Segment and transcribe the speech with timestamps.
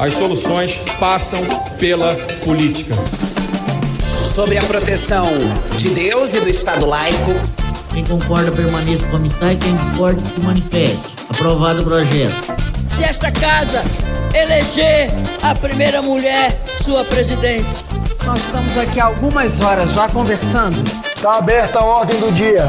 [0.00, 1.44] As soluções passam
[1.78, 2.94] pela política.
[4.24, 5.26] Sobre a proteção
[5.76, 7.34] de Deus e do Estado laico.
[7.92, 11.02] Quem concorda permaneça com a amistade, quem discorda se manifeste.
[11.28, 12.46] Aprovado o projeto.
[12.96, 13.84] Se esta casa
[14.32, 15.10] eleger
[15.42, 17.68] a primeira mulher sua presidente.
[18.24, 20.82] Nós estamos aqui há algumas horas já conversando.
[21.14, 22.64] Está aberta a ordem do dia.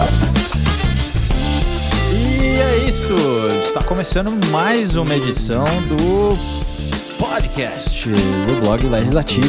[2.12, 3.16] E é isso.
[3.64, 6.38] Está começando mais uma edição do
[7.22, 9.48] podcast do blog Legislativo.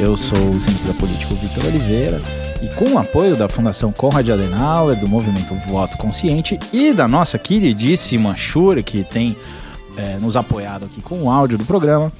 [0.00, 2.20] Eu sou o cientista político Vitor Oliveira
[2.60, 7.38] e com o apoio da Fundação Conrad Adenauer, do Movimento Voto Consciente e da nossa
[7.38, 9.36] queridíssima Shure, que tem
[9.96, 12.12] é, nos apoiado aqui com o áudio do programa,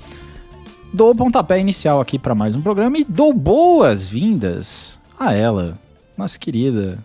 [0.95, 5.77] dou o pontapé inicial aqui para mais um programa e dou boas-vindas a ela,
[6.17, 7.05] nossa querida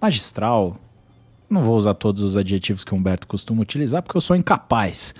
[0.00, 0.78] magistral.
[1.50, 5.14] Não vou usar todos os adjetivos que o Humberto costuma utilizar, porque eu sou incapaz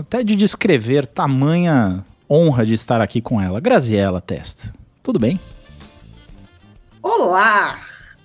[0.00, 3.60] até de descrever tamanha honra de estar aqui com ela.
[3.60, 5.38] Graziela Testa, tudo bem?
[7.02, 7.78] Olá!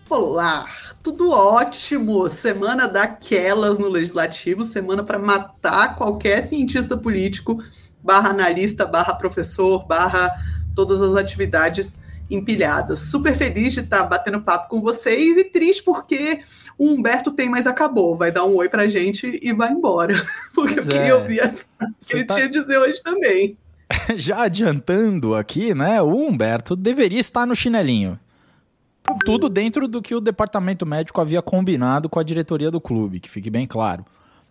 [0.10, 0.68] Olá!
[1.02, 2.28] Tudo ótimo!
[2.30, 7.64] Semana daquelas no Legislativo, semana para matar qualquer cientista político,
[8.04, 10.32] barra analista, barra professor, barra
[10.76, 11.98] todas as atividades
[12.30, 13.00] empilhadas.
[13.00, 16.42] Super feliz de estar batendo papo com vocês e triste porque
[16.78, 18.16] o Humberto tem, mas acabou.
[18.16, 20.14] Vai dar um oi pra gente e vai embora.
[20.54, 21.16] Porque pois eu queria é.
[21.16, 21.70] ouvir as...
[22.02, 22.34] que ele tá...
[22.36, 23.58] tinha a dizer hoje também.
[24.16, 26.02] Já adiantando aqui, né?
[26.02, 28.20] O Humberto deveria estar no chinelinho.
[29.24, 33.30] Tudo dentro do que o departamento médico havia combinado com a diretoria do clube, que
[33.30, 34.04] fique bem claro.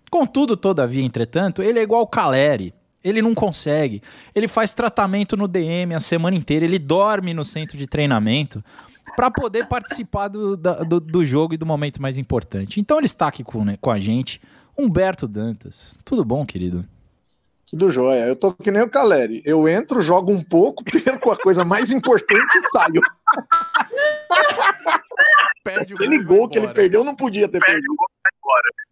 [0.08, 2.72] Contudo, todavia, entretanto, ele é igual o Caleri.
[3.02, 4.00] Ele não consegue.
[4.33, 8.64] Ele faz tratamento no DM a semana inteira, ele dorme no centro de treinamento
[9.16, 12.80] para poder participar do, do, do, jogo e do momento mais importante.
[12.80, 14.41] Então ele está aqui com, né, com a gente,
[14.77, 15.96] Humberto Dantas.
[16.05, 16.84] Tudo bom, querido?
[17.66, 18.27] Tudo jóia.
[18.27, 19.42] Eu tô que nem o Caleri.
[19.44, 23.02] Eu entro, jogo um pouco, perco a coisa mais importante e saio.
[25.62, 27.95] Perde Aquele gol que ele perdeu não podia ter Perde perdido.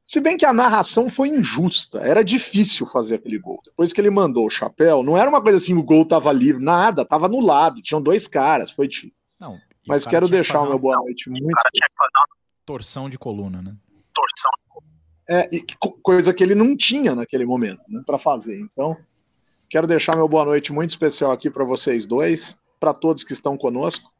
[0.04, 3.60] Se bem que a narração foi injusta, era difícil fazer aquele gol.
[3.64, 6.62] Depois que ele mandou o chapéu, não era uma coisa assim, o gol tava livre,
[6.62, 9.18] nada, tava no lado, tinham dois caras, foi difícil.
[9.40, 9.56] Não,
[9.86, 11.44] mas quero deixar o meu boa noite muito.
[11.44, 13.76] O cara tinha que fazer uma torção de coluna, né?
[14.14, 14.92] Torção de coluna.
[15.28, 15.48] É,
[16.02, 18.60] coisa que ele não tinha naquele momento, né, para fazer.
[18.60, 18.96] Então,
[19.68, 23.56] quero deixar meu boa noite muito especial aqui para vocês dois, para todos que estão
[23.56, 24.10] conosco,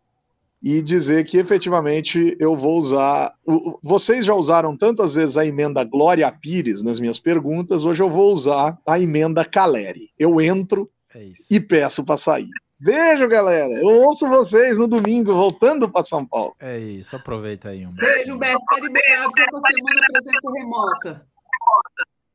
[0.63, 3.35] e dizer que efetivamente eu vou usar.
[3.83, 8.33] Vocês já usaram tantas vezes a emenda Glória Pires nas minhas perguntas, hoje eu vou
[8.33, 10.11] usar a emenda Caleri.
[10.17, 12.49] Eu entro é e peço para sair.
[12.85, 13.73] Beijo, galera.
[13.75, 16.55] Eu ouço vocês no domingo, voltando para São Paulo.
[16.59, 17.87] É isso, aproveita aí.
[17.87, 18.59] Um beijo, Beto.
[18.71, 21.27] Tá liberado essa semana presença remota.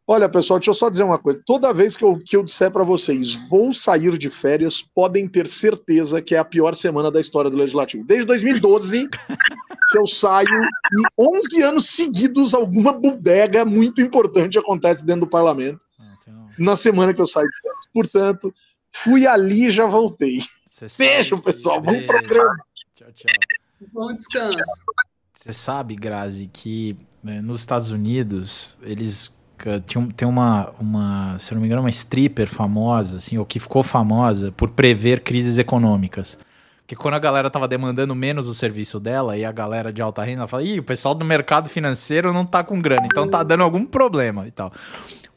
[0.09, 1.41] Olha, pessoal, deixa eu só dizer uma coisa.
[1.45, 5.49] Toda vez que eu, que eu disser para vocês, vou sair de férias, podem ter
[5.49, 8.05] certeza que é a pior semana da história do Legislativo.
[8.05, 15.21] Desde 2012, que eu saio e 11 anos seguidos, alguma bodega muito importante acontece dentro
[15.21, 16.47] do parlamento ah, então.
[16.57, 17.85] na semana que eu saio de férias.
[17.93, 18.53] Portanto,
[19.03, 20.39] Fui ali e já voltei.
[20.97, 21.81] Beijo, pessoal.
[21.81, 22.57] Bom programa.
[22.95, 23.33] Tchau, tchau.
[23.93, 24.57] Bom descanso.
[25.33, 29.31] Você sabe, Grazi, que né, nos Estados Unidos eles
[29.85, 33.83] tinham, tem uma, uma, se não me engano, uma stripper famosa, assim, ou que ficou
[33.83, 36.37] famosa por prever crises econômicas.
[36.81, 40.23] Porque quando a galera tava demandando menos o serviço dela e a galera de alta
[40.23, 43.63] renda fala, ih, o pessoal do mercado financeiro não tá com grana, então tá dando
[43.63, 44.71] algum problema e tal.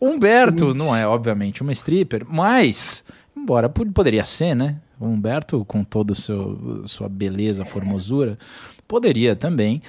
[0.01, 3.05] Humberto não é, obviamente, uma stripper, mas
[3.37, 4.77] Embora poderia ser, né?
[4.99, 8.39] O Humberto, com toda a sua beleza, formosura,
[8.87, 9.83] poderia também.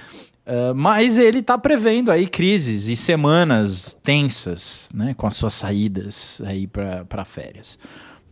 [0.44, 5.14] Uh, mas ele está prevendo aí crises e semanas tensas, né?
[5.14, 7.78] Com as suas saídas aí para férias.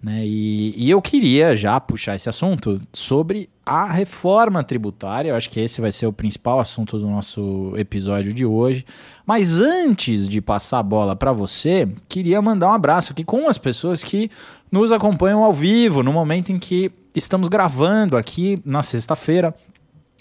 [0.03, 0.27] Né?
[0.27, 5.29] E, e, eu queria já puxar esse assunto sobre a reforma tributária.
[5.31, 8.87] Eu acho que esse vai ser o principal assunto do nosso episódio de hoje.
[9.27, 13.59] Mas antes de passar a bola para você, queria mandar um abraço aqui com as
[13.59, 14.31] pessoas que
[14.73, 19.55] nos acompanham ao vivo, no momento em que estamos gravando aqui na sexta-feira.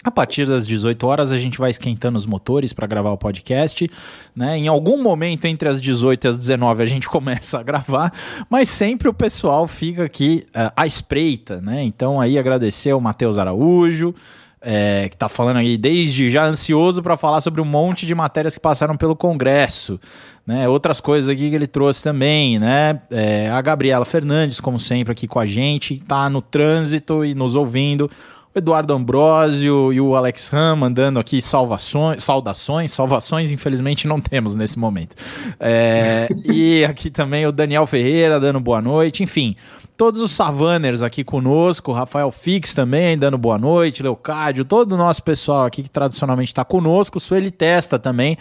[0.02, 3.88] A partir das 18 horas a gente vai esquentando os motores para gravar o podcast,
[4.34, 4.56] né?
[4.56, 8.12] Em algum momento entre as 18 e as 19 a gente começa a gravar,
[8.48, 11.82] mas sempre o pessoal fica aqui uh, à espreita, né?
[11.82, 14.14] Então aí agradecer ao Matheus Araújo,
[14.62, 18.54] é, que está falando aí desde já ansioso para falar sobre um monte de matérias
[18.54, 19.98] que passaram pelo Congresso.
[20.46, 20.68] Né?
[20.68, 23.00] Outras coisas aqui que ele trouxe também, né?
[23.10, 27.56] É, a Gabriela Fernandes, como sempre, aqui com a gente, está no trânsito e nos
[27.56, 28.10] ouvindo.
[28.54, 34.56] O Eduardo Ambrosio e o Alex Ram mandando aqui salvações, saudações, salvações, infelizmente não temos
[34.56, 35.14] nesse momento.
[35.58, 39.56] É, e aqui também o Daniel Ferreira dando boa noite, enfim
[40.00, 45.22] todos os Savaners aqui conosco, Rafael Fix também dando boa noite, Leocádio, todo o nosso
[45.22, 48.38] pessoal aqui que tradicionalmente está conosco, Sueli Testa também.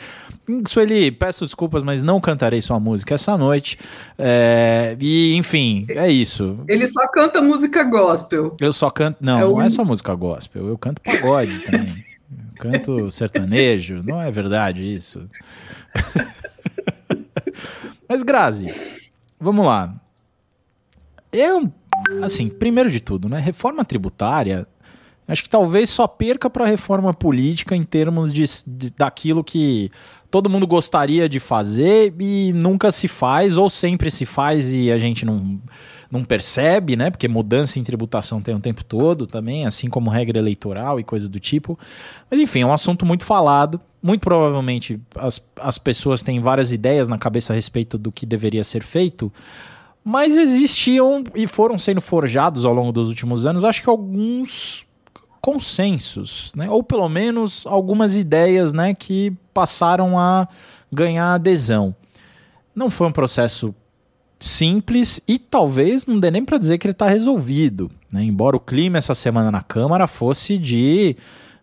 [0.66, 3.78] Sueli, peço desculpas, mas não cantarei sua música essa noite.
[4.18, 6.64] É, e, enfim, é isso.
[6.66, 8.56] Ele só canta música gospel.
[8.62, 9.18] Eu só canto.
[9.20, 12.06] Não, é não é só música gospel, eu canto pagode também.
[12.32, 15.28] Eu canto sertanejo, não é verdade isso.
[18.08, 19.94] mas, Grazi, vamos lá.
[21.32, 21.72] Eu,
[22.24, 23.40] assim, primeiro de tudo, né?
[23.40, 24.68] Reforma tributária,
[25.28, 29.92] acho que talvez só perca para a reforma política em termos de, de, daquilo que
[30.32, 34.98] todo mundo gostaria de fazer e nunca se faz, ou sempre se faz e a
[34.98, 35.60] gente não,
[36.12, 37.10] não percebe, né?
[37.10, 41.30] Porque mudança em tributação tem o tempo todo também, assim como regra eleitoral e coisa
[41.30, 41.78] do tipo.
[42.30, 43.80] Mas enfim, é um assunto muito falado.
[44.02, 48.64] Muito provavelmente as, as pessoas têm várias ideias na cabeça a respeito do que deveria
[48.64, 49.32] ser feito
[50.04, 54.86] mas existiam e foram sendo forjados ao longo dos últimos anos, acho que alguns
[55.42, 56.70] consensos, né?
[56.70, 60.48] ou pelo menos algumas ideias né, que passaram a
[60.92, 61.96] ganhar adesão.
[62.76, 63.74] Não foi um processo
[64.40, 67.92] simples e talvez não dê nem para dizer que ele está resolvido.
[68.12, 68.24] Né?
[68.24, 71.16] Embora o clima essa semana na Câmara fosse de.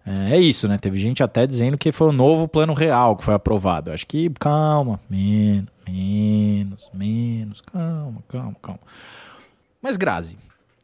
[0.04, 0.78] É, é, isso, né?
[0.78, 3.90] Teve gente até dizendo que foi o novo plano real que foi aprovado.
[3.90, 5.75] Acho que calma, menos.
[5.88, 8.80] Menos, menos, calma, calma, calma.
[9.80, 10.36] Mas Grazi,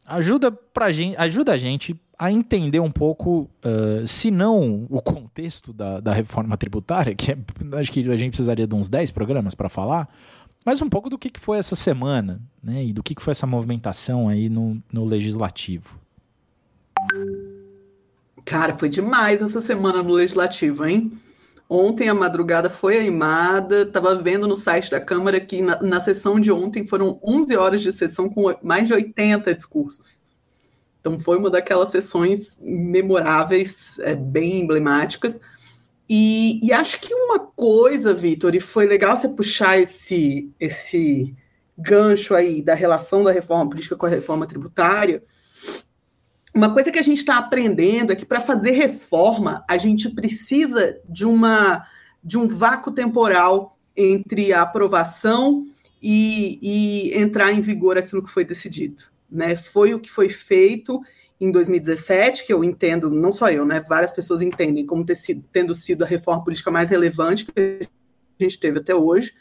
[0.05, 5.73] ajuda, pra gente, ajuda a gente a entender um pouco, uh, se não o contexto
[5.73, 7.37] da, da reforma tributária, que é,
[7.77, 10.07] acho que a gente precisaria de uns 10 programas para falar,
[10.65, 12.85] mas um pouco do que, que foi essa semana, né?
[12.85, 15.99] E do que, que foi essa movimentação aí no, no legislativo.
[18.45, 21.11] Cara, foi demais essa semana no legislativo, hein?
[21.75, 26.39] Ontem a madrugada foi animada, estava vendo no site da Câmara que na, na, sessão
[26.39, 30.23] de ontem foram 11 horas de sessão com mais de 80 discursos.
[31.01, 35.39] Então foi uma daquelas sessões memoráveis, é, bem emblemáticas.
[36.07, 41.35] E, e acho que uma coisa, Vitor, e foi legal você puxar esse, esse
[41.75, 45.23] gancho aí da relação da reforma política com a reforma tributária,
[46.53, 50.99] uma coisa que a gente está aprendendo é que para fazer reforma a gente precisa
[51.09, 51.85] de uma
[52.23, 55.63] de um vácuo temporal entre a aprovação
[56.01, 59.03] e, e entrar em vigor aquilo que foi decidido.
[59.29, 59.55] Né?
[59.55, 61.01] Foi o que foi feito
[61.39, 63.81] em 2017, que eu entendo, não só eu, né?
[63.81, 67.81] Várias pessoas entendem como ter sido, tendo sido a reforma política mais relevante que
[68.39, 69.33] a gente teve até hoje.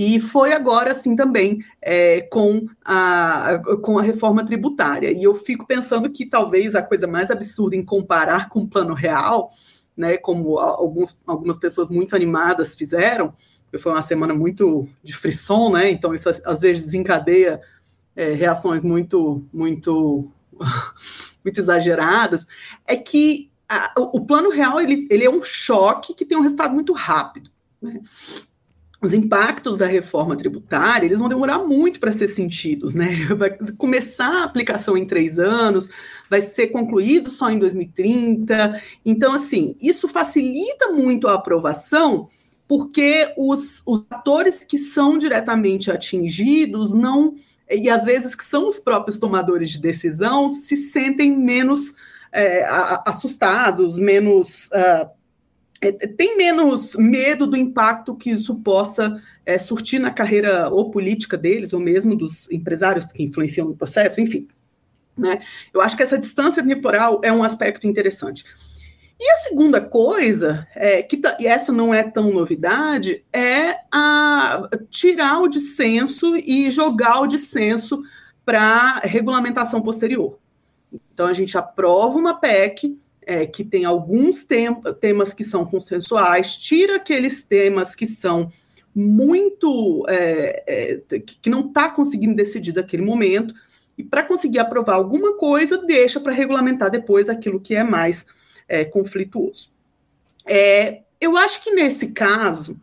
[0.00, 5.10] E foi agora, assim, também é, com, a, com a reforma tributária.
[5.10, 8.94] E eu fico pensando que talvez a coisa mais absurda em comparar com o plano
[8.94, 9.50] real,
[9.96, 13.34] né, como alguns, algumas pessoas muito animadas fizeram,
[13.76, 17.60] foi uma semana muito de frisson, né, então isso às vezes desencadeia
[18.14, 20.30] é, reações muito, muito,
[21.44, 22.46] muito exageradas,
[22.86, 26.72] é que a, o plano real ele, ele é um choque que tem um resultado
[26.72, 27.50] muito rápido.
[27.82, 28.00] Né?
[29.00, 33.14] Os impactos da reforma tributária eles vão demorar muito para ser sentidos, né?
[33.36, 35.88] Vai começar a aplicação em três anos,
[36.28, 38.80] vai ser concluído só em 2030.
[39.04, 42.28] Então, assim, isso facilita muito a aprovação,
[42.66, 47.34] porque os, os atores que são diretamente atingidos não
[47.70, 51.94] e às vezes que são os próprios tomadores de decisão se sentem menos
[52.32, 52.64] é,
[53.06, 55.10] assustados, menos uh,
[55.80, 61.36] é, tem menos medo do impacto que isso possa é, surtir na carreira ou política
[61.36, 64.48] deles, ou mesmo dos empresários que influenciam no processo, enfim.
[65.16, 65.40] Né?
[65.72, 68.44] Eu acho que essa distância temporal é um aspecto interessante.
[69.20, 74.68] E a segunda coisa, é, que tá, e essa não é tão novidade, é a
[74.90, 78.00] tirar o dissenso e jogar o dissenso
[78.44, 80.38] para regulamentação posterior.
[81.12, 82.96] Então a gente aprova uma PEC
[83.28, 88.50] é, que tem alguns tem, temas que são consensuais, tira aqueles temas que são
[88.94, 93.54] muito é, é, que não está conseguindo decidir naquele momento,
[93.98, 98.26] e para conseguir aprovar alguma coisa, deixa para regulamentar depois aquilo que é mais
[98.66, 99.70] é, conflituoso.
[100.46, 102.80] É, eu acho que nesse caso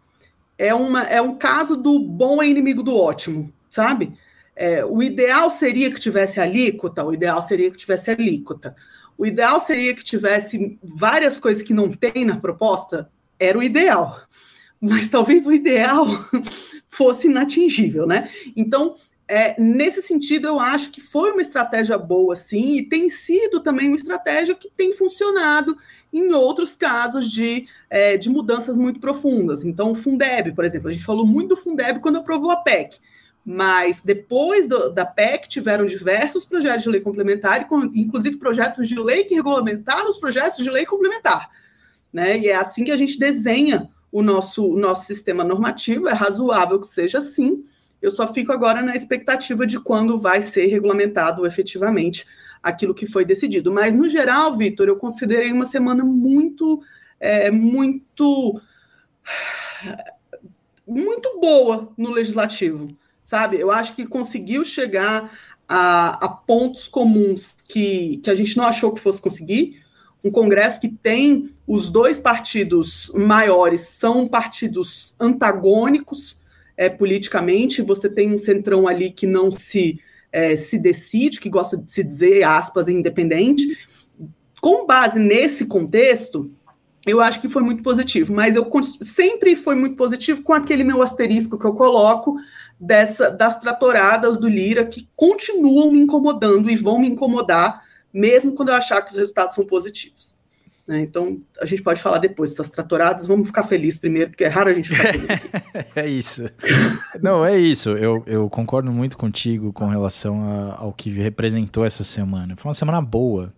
[0.59, 4.13] é, uma, é um caso do bom é inimigo do ótimo, sabe?
[4.55, 8.75] É, o ideal seria que tivesse alíquota, o ideal seria que tivesse alíquota.
[9.17, 14.21] O ideal seria que tivesse várias coisas que não tem na proposta, era o ideal.
[14.79, 16.05] Mas talvez o ideal
[16.89, 18.29] fosse inatingível, né?
[18.55, 18.95] Então,
[19.27, 23.87] é, nesse sentido, eu acho que foi uma estratégia boa, sim, e tem sido também
[23.87, 25.75] uma estratégia que tem funcionado
[26.13, 29.65] em outros casos de, é, de mudanças muito profundas.
[29.65, 32.99] Então, o Fundeb, por exemplo, a gente falou muito do Fundeb quando aprovou a PEC,
[33.45, 39.25] mas depois do, da PEC tiveram diversos projetos de lei complementar, inclusive projetos de lei
[39.25, 41.51] que regulamentaram os projetos de lei complementar.
[42.11, 42.39] Né?
[42.39, 46.79] E é assim que a gente desenha o nosso, o nosso sistema normativo, é razoável
[46.79, 47.63] que seja assim,
[48.01, 52.25] eu só fico agora na expectativa de quando vai ser regulamentado efetivamente
[52.63, 53.71] aquilo que foi decidido.
[53.71, 56.81] Mas, no geral, Vitor, eu considerei uma semana muito,
[57.19, 58.59] é, muito,
[60.87, 62.87] muito boa no legislativo,
[63.25, 63.59] sabe?
[63.59, 65.35] Eu acho que conseguiu chegar
[65.67, 69.83] a, a pontos comuns que, que a gente não achou que fosse conseguir.
[70.23, 76.37] Um Congresso que tem os dois partidos maiores são partidos antagônicos,
[76.77, 79.99] é, politicamente, você tem um centrão ali que não se,
[80.31, 83.77] é, se decide, que gosta de se dizer, aspas, independente.
[84.61, 86.51] Com base nesse contexto,
[87.05, 88.69] eu acho que foi muito positivo, mas eu
[89.01, 92.35] sempre foi muito positivo com aquele meu asterisco que eu coloco
[92.79, 98.69] dessa das tratoradas do Lira que continuam me incomodando e vão me incomodar mesmo quando
[98.69, 100.35] eu achar que os resultados são positivos.
[100.87, 100.99] Né?
[100.99, 103.25] Então, a gente pode falar depois dessas tratoradas.
[103.25, 105.49] Vamos ficar felizes primeiro, porque é raro a gente ficar feliz aqui.
[105.95, 106.45] é isso.
[107.21, 107.89] Não, é isso.
[107.89, 112.55] Eu, eu concordo muito contigo com relação a, ao que representou essa semana.
[112.55, 113.51] Foi uma semana boa.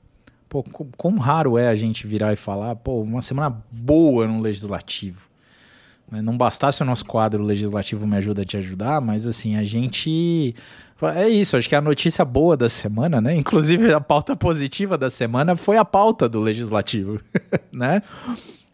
[0.47, 0.63] Pô,
[0.95, 5.27] como raro é a gente virar e falar, pô, uma semana boa no legislativo.
[6.11, 6.21] Né?
[6.21, 10.55] Não bastasse o nosso quadro legislativo Me Ajuda a Te Ajudar, mas assim, a gente
[11.15, 13.35] é isso, acho que a notícia boa da semana, né?
[13.35, 17.19] Inclusive a pauta positiva da semana foi a pauta do legislativo,
[17.71, 18.01] né?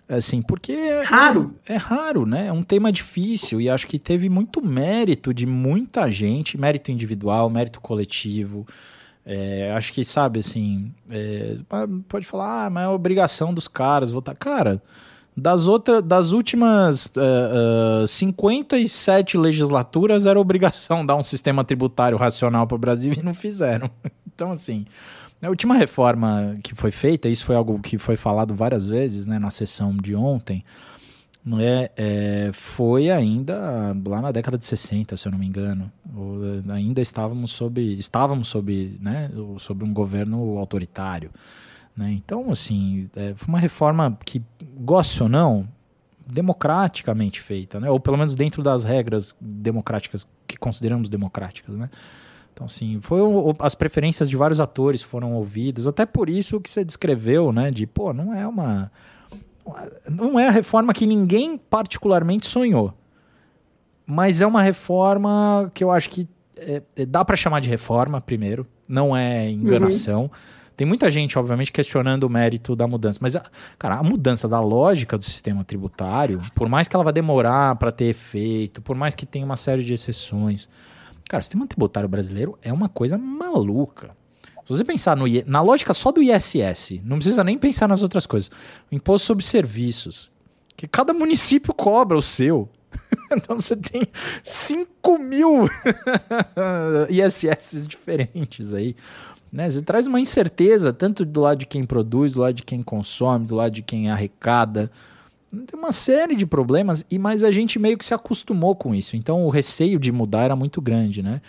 [0.08, 1.54] Assim, porque é raro.
[1.68, 2.48] É, é raro, né?
[2.48, 7.50] É um tema difícil e acho que teve muito mérito de muita gente, mérito individual,
[7.50, 8.66] mérito coletivo.
[9.26, 11.56] É, acho que, sabe, assim, é,
[12.08, 14.36] pode falar, ah, mas é obrigação dos caras votar.
[14.36, 14.82] Cara,
[15.36, 22.68] das, outras, das últimas uh, uh, 57 legislaturas era obrigação dar um sistema tributário racional
[22.68, 23.90] para o Brasil e não fizeram.
[24.36, 24.88] Então, assim,
[25.40, 29.38] a última reforma que foi feita, isso foi algo que foi falado várias vezes né,
[29.38, 30.66] na sessão de ontem,
[31.46, 35.92] não é, é, foi ainda lá na década de 60, se eu não me engano.
[36.16, 36.40] Ou,
[36.74, 41.30] ainda estávamos sob, estávamos sob, né, sob um governo autoritário.
[41.96, 42.12] Né?
[42.14, 44.42] Então, assim, é, foi uma reforma que,
[44.78, 45.68] goste ou não,
[46.26, 47.90] democraticamente feita, né?
[47.90, 51.78] ou pelo menos dentro das regras democráticas que consideramos democráticas.
[51.78, 51.90] Né?
[52.54, 56.70] Então, assim, foi o, as preferências de vários atores foram ouvidas, até por isso que
[56.70, 57.72] você descreveu, né?
[57.72, 58.92] De, pô, não é uma.
[60.10, 62.94] Não é a reforma que ninguém particularmente sonhou.
[64.06, 68.22] Mas é uma reforma que eu acho que é, é dá para chamar de reforma,
[68.22, 68.68] primeiro.
[68.88, 70.24] Não é enganação.
[70.24, 70.30] Uhum.
[70.76, 73.20] Tem muita gente, obviamente, questionando o mérito da mudança.
[73.22, 73.36] Mas,
[73.78, 77.92] cara, a mudança da lógica do sistema tributário, por mais que ela vá demorar para
[77.92, 80.68] ter efeito, por mais que tenha uma série de exceções,
[81.30, 84.12] cara, o sistema tributário brasileiro é uma coisa maluca.
[84.66, 88.26] Se você pensar no, na lógica só do ISS, não precisa nem pensar nas outras
[88.26, 88.50] coisas.
[88.90, 90.32] O imposto sobre serviços,
[90.76, 92.70] que cada município cobra o seu.
[93.32, 94.04] então você tem
[94.42, 95.68] 5 mil
[97.10, 98.96] ISS diferentes aí.
[99.54, 99.70] Né?
[99.70, 103.46] Você traz uma incerteza, tanto do lado de quem produz, do lado de quem consome,
[103.46, 104.90] do lado de quem arrecada.
[105.52, 109.16] Tem uma série de problemas, e mas a gente meio que se acostumou com isso.
[109.16, 111.40] Então o receio de mudar era muito grande, né?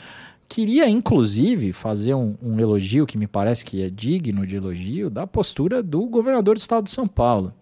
[0.47, 5.27] Queria, inclusive, fazer um, um elogio que me parece que é digno de elogio da
[5.27, 7.55] postura do governador do estado de São Paulo.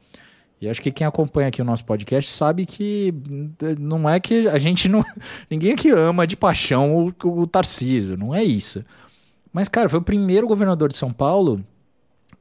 [0.61, 3.15] E acho que quem acompanha aqui o nosso podcast sabe que
[3.79, 5.05] não é que a gente não.
[5.49, 8.85] Ninguém aqui ama de paixão o, o Tarcísio, não é isso.
[9.53, 11.63] Mas, cara, foi o primeiro governador de São Paulo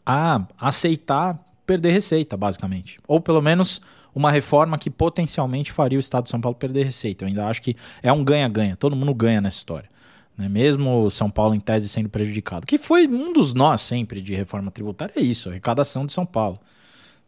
[0.06, 3.00] a aceitar perder receita, basicamente.
[3.08, 3.82] Ou pelo menos
[4.14, 7.24] uma reforma que potencialmente faria o Estado de São Paulo perder receita.
[7.24, 8.76] Eu ainda acho que é um ganha-ganha.
[8.76, 9.90] Todo mundo ganha nessa história.
[10.38, 10.50] Né?
[10.50, 12.66] Mesmo São Paulo, em tese, sendo prejudicado.
[12.66, 16.26] Que foi um dos nós sempre de reforma tributária, é isso, a arrecadação de São
[16.26, 16.60] Paulo.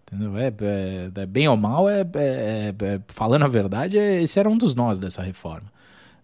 [0.05, 0.37] Entendeu?
[0.37, 4.49] É, é, é bem ou mal, é, é, é falando a verdade, é, esse era
[4.49, 5.71] um dos nós dessa reforma.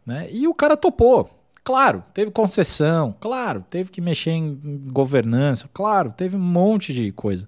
[0.06, 0.28] Né?
[0.32, 1.30] E o cara topou.
[1.64, 4.56] Claro, teve concessão, claro, teve que mexer em
[4.92, 7.48] governança, claro, teve um monte de coisa.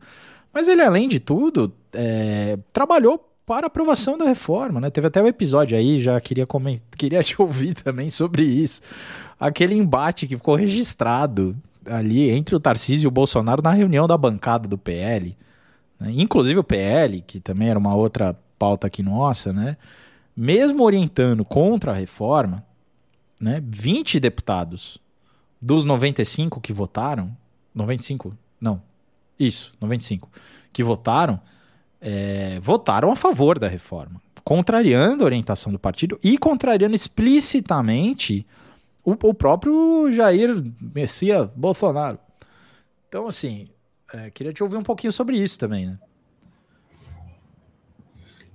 [0.53, 4.89] Mas ele, além de tudo, é, trabalhou para aprovação da reforma, né?
[4.89, 8.81] Teve até um episódio aí, já queria, comentar, queria te ouvir também sobre isso.
[9.39, 14.17] Aquele embate que ficou registrado ali entre o Tarcísio e o Bolsonaro na reunião da
[14.17, 15.35] bancada do PL.
[15.99, 16.13] Né?
[16.17, 19.77] Inclusive o PL, que também era uma outra pauta aqui nossa, né?
[20.35, 22.63] Mesmo orientando contra a reforma,
[23.41, 24.99] né, 20 deputados
[25.59, 27.35] dos 95 que votaram,
[27.73, 28.37] 95?
[28.59, 28.81] Não,
[29.39, 30.29] isso, 95,
[30.71, 31.41] que votaram,
[31.99, 38.45] é, votaram a favor da reforma, contrariando a orientação do partido e contrariando explicitamente
[39.03, 42.19] o, o próprio Jair Messias Bolsonaro.
[43.09, 43.67] Então, assim,
[44.13, 45.99] é, queria te ouvir um pouquinho sobre isso também, né?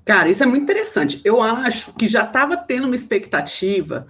[0.04, 1.20] Cara, isso é muito interessante.
[1.24, 4.06] Eu acho que já estava tendo uma expectativa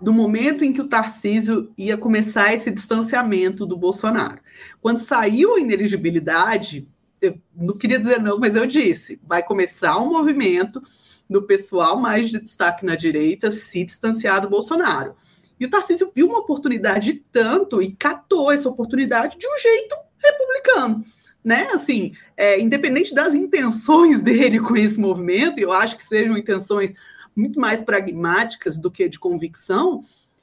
[0.00, 4.40] do momento em que o Tarcísio ia começar esse distanciamento do Bolsonaro.
[4.80, 6.88] Quando saiu a ineligibilidade,
[7.20, 10.82] eu não queria dizer não, mas eu disse, vai começar um movimento
[11.28, 15.14] do pessoal mais de destaque na direita se distanciar do Bolsonaro.
[15.58, 21.04] E o Tarcísio viu uma oportunidade tanto e catou essa oportunidade de um jeito republicano
[21.44, 21.68] né?
[21.72, 26.94] Assim, é, independente das intenções dele com esse movimento, e eu acho que sejam intenções
[27.36, 30.02] muito mais pragmáticas do que de convicção,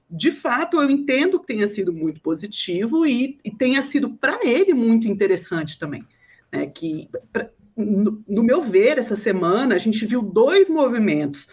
[0.10, 4.74] de fato eu entendo que tenha sido muito positivo e, e tenha sido para ele
[4.74, 6.06] muito interessante também.
[6.51, 6.67] Né?
[6.67, 11.48] Que, pra, no, no meu ver, essa semana a gente viu dois movimentos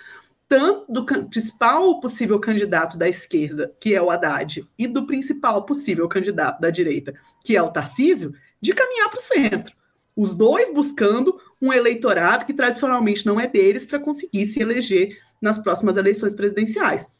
[0.46, 6.06] tanto do principal possível candidato da esquerda, que é o Haddad, e do principal possível
[6.06, 9.74] candidato da direita, que é o Tarcísio, de caminhar para o centro.
[10.14, 15.58] Os dois buscando um eleitorado que tradicionalmente não é deles para conseguir se eleger nas
[15.58, 17.10] próximas eleições presidenciais.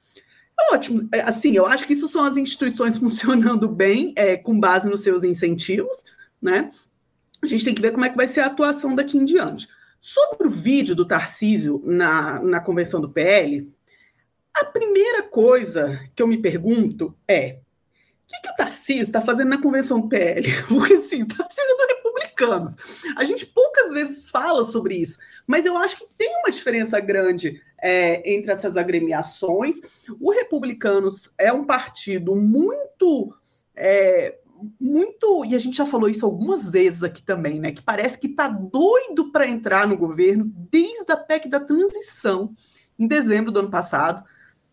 [0.71, 4.89] Ótimo, é, assim, eu acho que isso são as instituições funcionando bem, é, com base
[4.89, 6.05] nos seus incentivos,
[6.41, 6.71] né?
[7.43, 9.67] A gente tem que ver como é que vai ser a atuação daqui em diante.
[10.01, 13.73] Sobre o vídeo do Tarcísio na, na convenção do PL,
[14.55, 17.61] a primeira coisa que eu me pergunto é:
[18.25, 20.47] o que, que o Tarcísio está fazendo na convenção do PL?
[20.69, 21.94] Porque, assim, o Tarcísio é
[22.35, 22.77] Republicanos.
[23.17, 27.63] A gente poucas vezes fala sobre isso, mas eu acho que tem uma diferença grande
[27.81, 29.77] é, entre essas agremiações.
[30.21, 33.35] O Republicanos é um partido muito.
[33.77, 34.39] É,
[34.81, 37.73] muito, e a gente já falou isso algumas vezes aqui também, né?
[37.73, 42.55] Que parece que está doido para entrar no governo desde a PEC da transição,
[42.99, 44.25] em dezembro do ano passado.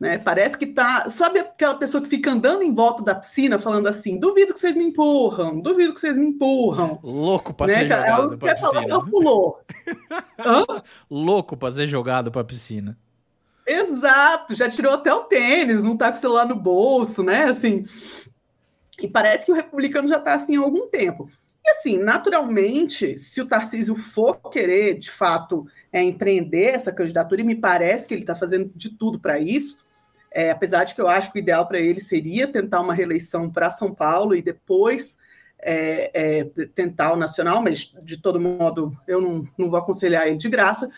[0.01, 0.17] Né?
[0.17, 1.07] Parece que tá.
[1.11, 4.75] Sabe aquela pessoa que fica andando em volta da piscina falando assim: duvido que vocês
[4.75, 6.99] me empurram, duvido que vocês me empurram.
[7.03, 7.73] Louco pra né?
[7.75, 8.73] ser jogado ela pra piscina.
[8.73, 9.59] Falar, ela pulou.
[11.07, 12.97] Louco pra ser jogado pra piscina.
[13.63, 17.43] Exato, já tirou até o tênis, não tá com o celular no bolso, né?
[17.43, 17.83] Assim.
[18.99, 21.29] E parece que o republicano já tá assim há algum tempo.
[21.63, 27.43] E assim, naturalmente, se o Tarcísio for querer, de fato, é, empreender essa candidatura, e
[27.43, 29.77] me parece que ele está fazendo de tudo para isso,
[30.31, 33.49] é, apesar de que eu acho que o ideal para ele seria tentar uma reeleição
[33.51, 35.17] para São Paulo e depois
[35.59, 40.37] é, é, tentar o nacional, mas de todo modo eu não, não vou aconselhar ele
[40.37, 40.89] de graça.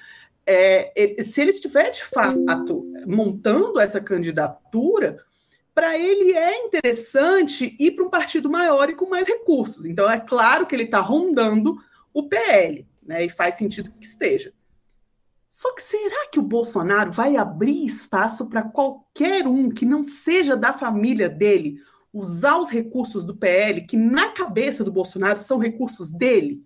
[0.46, 5.18] É, ele, se ele estiver de fato montando essa candidatura,
[5.74, 9.86] para ele é interessante ir para um partido maior e com mais recursos.
[9.86, 11.76] Então é claro que ele está rondando
[12.14, 14.54] o PL, né, e faz sentido que esteja.
[15.54, 20.58] Só que será que o Bolsonaro vai abrir espaço para qualquer um que não seja
[20.58, 21.80] da família dele
[22.12, 26.66] usar os recursos do PL, que na cabeça do Bolsonaro são recursos dele?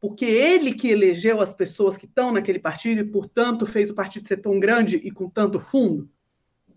[0.00, 4.28] Porque ele que elegeu as pessoas que estão naquele partido e, portanto, fez o partido
[4.28, 6.08] ser tão grande e com tanto fundo,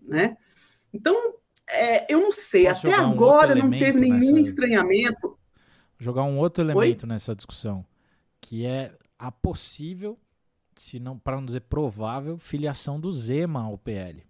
[0.02, 0.36] né?
[0.92, 1.14] Então,
[1.68, 4.40] é, eu não sei, Posso até agora um não teve nenhum nessa...
[4.40, 5.38] estranhamento.
[5.96, 7.08] Jogar um outro elemento Oi?
[7.08, 7.86] nessa discussão,
[8.40, 10.18] que é a possível
[10.76, 14.24] se não para não dizer provável, filiação do Zema ao PL.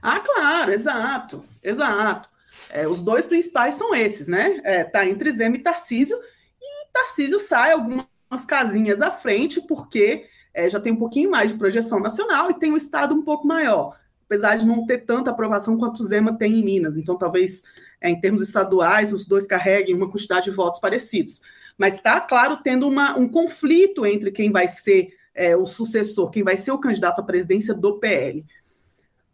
[0.00, 2.28] Ah, claro, exato, exato.
[2.70, 4.60] É, os dois principais são esses, né?
[4.64, 6.18] É, tá entre Zema e Tarcísio,
[6.60, 8.06] e Tarcísio sai algumas
[8.46, 12.72] casinhas à frente, porque é, já tem um pouquinho mais de projeção nacional e tem
[12.72, 16.60] um estado um pouco maior, apesar de não ter tanta aprovação quanto o Zema tem
[16.60, 16.96] em Minas.
[16.96, 17.62] Então, talvez,
[18.00, 21.40] é, em termos estaduais, os dois carreguem uma quantidade de votos parecidos
[21.78, 26.42] mas está, claro, tendo uma, um conflito entre quem vai ser é, o sucessor, quem
[26.42, 28.44] vai ser o candidato à presidência do PL.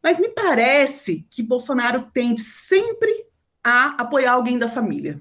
[0.03, 3.27] Mas me parece que Bolsonaro tende sempre
[3.63, 5.21] a apoiar alguém da família.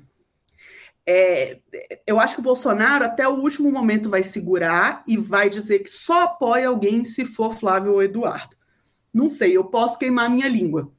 [1.05, 1.59] É,
[2.05, 5.89] eu acho que o Bolsonaro, até o último momento, vai segurar e vai dizer que
[5.89, 8.55] só apoia alguém se for Flávio ou Eduardo.
[9.13, 10.91] Não sei, eu posso queimar minha língua.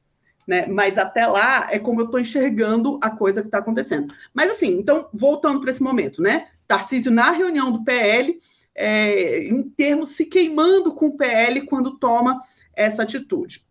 [0.47, 0.67] Né?
[0.67, 4.13] Mas até lá é como eu estou enxergando a coisa que está acontecendo.
[4.33, 6.47] Mas assim, então, voltando para esse momento, né?
[6.67, 8.39] Tarcísio, na reunião do PL,
[8.75, 12.39] é, em termos se queimando com o PL quando toma
[12.75, 13.61] essa atitude.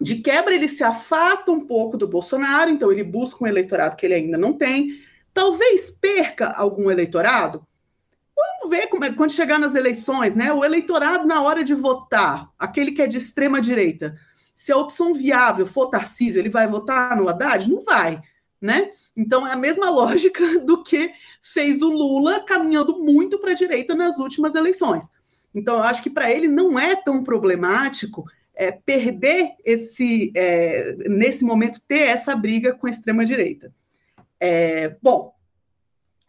[0.00, 4.04] De quebra, ele se afasta um pouco do Bolsonaro, então ele busca um eleitorado que
[4.04, 5.00] ele ainda não tem.
[5.32, 7.66] Talvez perca algum eleitorado.
[8.36, 10.52] Vamos ver como é, quando chegar nas eleições, né?
[10.52, 14.14] O eleitorado, na hora de votar, aquele que é de extrema direita,
[14.54, 17.68] Se a opção viável for Tarcísio, ele vai votar no Haddad?
[17.70, 18.22] Não vai,
[18.60, 18.90] né?
[19.16, 21.10] Então é a mesma lógica do que
[21.42, 25.08] fez o Lula caminhando muito para a direita nas últimas eleições.
[25.54, 31.44] Então eu acho que para ele não é tão problemático é, perder esse, é, nesse
[31.44, 33.72] momento, ter essa briga com a extrema-direita.
[34.38, 35.34] É, bom,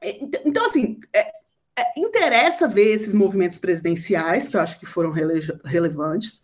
[0.01, 1.31] é, então, assim, é,
[1.77, 6.41] é, interessa ver esses movimentos presidenciais, que eu acho que foram rele relevantes.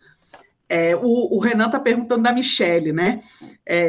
[1.02, 3.22] O, o, Renan está perguntando da Michelle, né?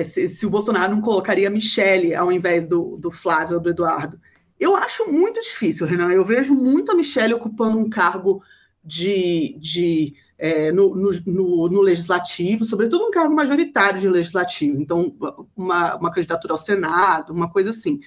[0.04, 3.70] Se, se, o Bolsonaro não colocaria a Michelle ao invés do, do Flávio ou do
[3.70, 4.20] Eduardo.
[4.60, 6.12] Eu acho muito difícil, Renan.
[6.12, 8.42] Eu vejo muito a Michelle ocupando um cargo
[8.84, 15.16] de, de é, no, no, no, no, legislativo, sobretudo um cargo majoritário de legislativo, então
[15.56, 18.00] uma, uma candidatura ao Senado, uma coisa assim.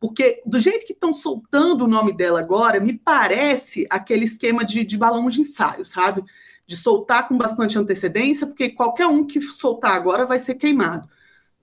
[0.00, 4.84] Porque do jeito que estão soltando o nome dela agora, me parece aquele esquema de,
[4.84, 6.22] de balão de ensaio, sabe?
[6.66, 11.08] De soltar com bastante antecedência, porque qualquer um que soltar agora vai ser queimado.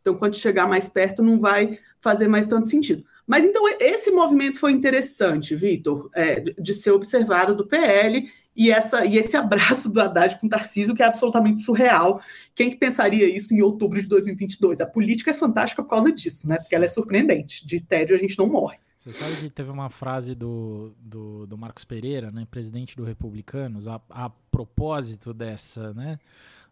[0.02, 3.04] Então, quando chegar mais perto, não vai fazer mais tanto sentido.
[3.30, 9.06] Mas então esse movimento foi interessante, Vitor, é, de ser observado do PL e, essa,
[9.06, 12.20] e esse abraço do Haddad com o Tarcísio, que é absolutamente surreal.
[12.56, 14.82] Quem que pensaria isso em outubro de 2022?
[14.82, 16.58] A política é fantástica por causa disso, né?
[16.58, 17.66] Porque ela é surpreendente.
[17.68, 18.78] De tédio a gente não morre.
[19.00, 23.88] Você sabe que teve uma frase do, do, do Marcos Pereira, né, presidente do Republicanos,
[23.88, 26.20] a, a propósito dessa, né,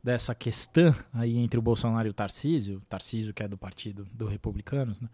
[0.04, 4.28] dessa questão aí entre o Bolsonaro e o Tarcísio, Tarcísio que é do partido do
[4.28, 5.10] Republicanos, né,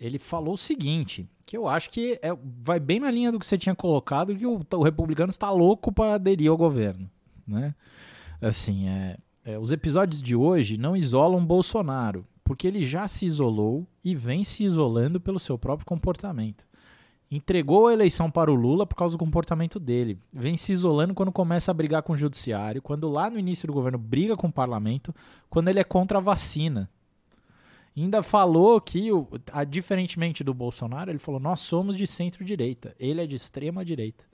[0.00, 2.30] ele falou o seguinte, que eu acho que é,
[2.62, 5.90] vai bem na linha do que você tinha colocado, que o, o republicano está louco
[5.90, 7.10] para aderir ao governo,
[7.46, 7.74] né?
[8.40, 13.86] Assim, é, é, os episódios de hoje não isolam Bolsonaro, porque ele já se isolou
[14.02, 16.66] e vem se isolando pelo seu próprio comportamento.
[17.30, 20.18] Entregou a eleição para o Lula por causa do comportamento dele.
[20.32, 23.74] Vem se isolando quando começa a brigar com o judiciário, quando lá no início do
[23.74, 25.14] governo briga com o parlamento,
[25.50, 26.88] quando ele é contra a vacina.
[27.94, 29.10] Ainda falou que,
[29.68, 34.24] diferentemente do Bolsonaro, ele falou: nós somos de centro-direita, ele é de extrema-direita.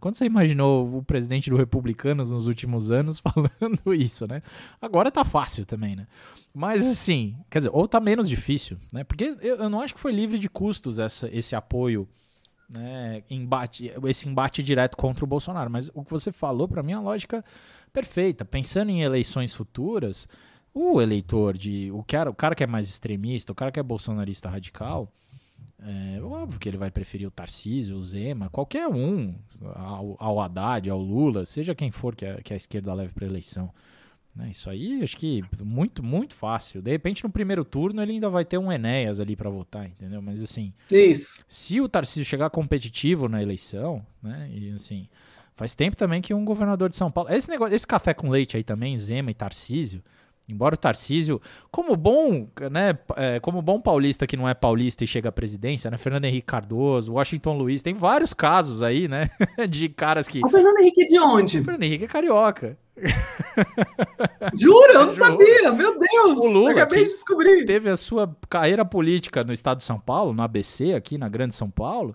[0.00, 4.42] Quando você imaginou o presidente do Republicanos nos últimos anos falando isso, né?
[4.80, 6.06] Agora tá fácil também, né?
[6.54, 9.04] Mas assim, quer dizer, ou tá menos difícil, né?
[9.04, 12.06] Porque eu, eu não acho que foi livre de custos essa, esse apoio,
[12.68, 13.22] né?
[13.30, 15.70] Embate, esse embate direto contra o Bolsonaro.
[15.70, 17.44] Mas o que você falou, para mim, é a lógica
[17.92, 18.44] perfeita.
[18.44, 20.28] Pensando em eleições futuras,
[20.74, 21.90] o eleitor de.
[21.92, 25.10] O cara, o cara que é mais extremista, o cara que é bolsonarista radical,
[25.84, 29.34] é óbvio que ele vai preferir o Tarcísio, o Zema, qualquer um,
[29.74, 33.26] ao, ao Haddad, ao Lula, seja quem for que a, que a esquerda leve para
[33.26, 33.70] eleição.
[34.48, 36.80] Isso aí acho que muito, muito fácil.
[36.80, 40.22] De repente, no primeiro turno, ele ainda vai ter um Enéas ali para votar, entendeu?
[40.22, 41.44] Mas assim, Isso.
[41.46, 44.50] se o Tarcísio chegar competitivo na eleição, né?
[44.52, 45.06] E assim,
[45.54, 47.30] faz tempo também que um governador de São Paulo.
[47.30, 50.02] Esse negócio, esse café com leite aí também, Zema e Tarcísio.
[50.48, 55.06] Embora o Tarcísio, como bom, né, é, como bom paulista que não é paulista e
[55.06, 59.30] chega à presidência, né, Fernando Henrique Cardoso, Washington Luiz, tem vários casos aí, né,
[59.70, 60.44] de caras que...
[60.44, 61.60] O Fernando Henrique é de onde?
[61.60, 62.76] O Fernando Henrique é carioca.
[64.54, 64.92] Jura?
[64.94, 67.64] Eu não sabia, meu Deus, o Lula, acabei de descobrir.
[67.64, 71.54] Teve a sua carreira política no estado de São Paulo, no ABC, aqui na Grande
[71.54, 72.14] São Paulo,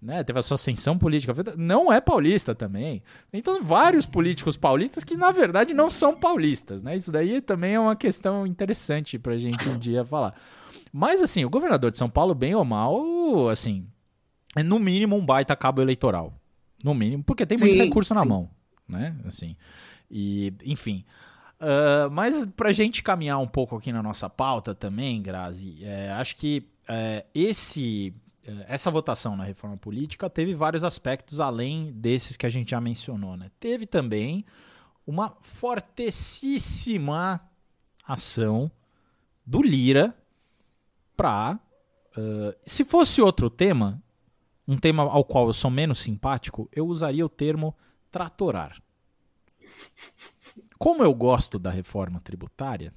[0.00, 3.02] né, teve a sua ascensão política, não é paulista também.
[3.32, 6.82] Então, vários políticos paulistas que, na verdade, não são paulistas.
[6.82, 6.96] Né?
[6.96, 10.34] Isso daí também é uma questão interessante para a gente um dia falar.
[10.92, 13.86] Mas, assim, o governador de São Paulo, bem ou mal, assim,
[14.54, 16.32] é no mínimo um baita cabo eleitoral.
[16.84, 18.28] No mínimo, porque tem muito sim, recurso na sim.
[18.28, 18.50] mão.
[18.88, 19.16] Né?
[19.24, 19.56] Assim,
[20.10, 21.04] e, enfim.
[21.60, 26.10] Uh, mas para a gente caminhar um pouco aqui na nossa pauta também, Grazi, é,
[26.12, 28.14] acho que é, esse
[28.68, 33.36] essa votação na reforma política teve vários aspectos além desses que a gente já mencionou.
[33.36, 33.50] Né?
[33.58, 34.44] Teve também
[35.06, 37.40] uma fortessíssima
[38.04, 38.70] ação
[39.44, 40.16] do Lira
[41.16, 41.58] para.
[42.16, 44.02] Uh, eh, se fosse outro tema,
[44.66, 47.76] um tema ao qual eu sou menos simpático, eu usaria o termo
[48.10, 48.80] tratorar.
[50.78, 52.92] Como eu gosto da reforma tributária,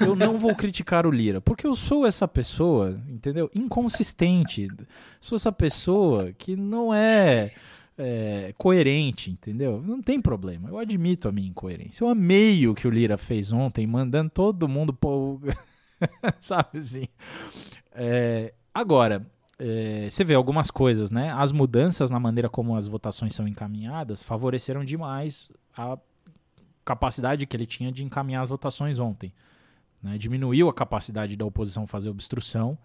[0.00, 3.50] eu não vou criticar o Lira, porque eu sou essa pessoa, entendeu?
[3.54, 4.68] Inconsistente.
[5.20, 7.50] Sou essa pessoa que não é,
[7.96, 9.80] é, coerente, entendeu?
[9.80, 10.68] Não tem problema.
[10.68, 12.02] Eu admito a minha incoerência.
[12.02, 15.40] Eu amei o que o Lira fez ontem, mandando todo mundo pô,
[16.40, 17.08] sabe assim.
[17.92, 19.26] É, agora,
[19.58, 21.32] é, você vê algumas coisas, né?
[21.32, 25.96] As mudanças na maneira como as votações são encaminhadas favoreceram demais a
[26.86, 29.34] capacidade que ele tinha de encaminhar as votações ontem.
[30.00, 30.16] Né?
[30.16, 32.78] Diminuiu a capacidade da oposição fazer obstrução.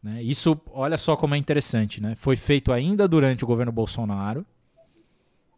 [0.00, 0.22] Né?
[0.22, 2.14] Isso, olha só como é interessante, né?
[2.14, 4.46] foi feito ainda durante o governo Bolsonaro.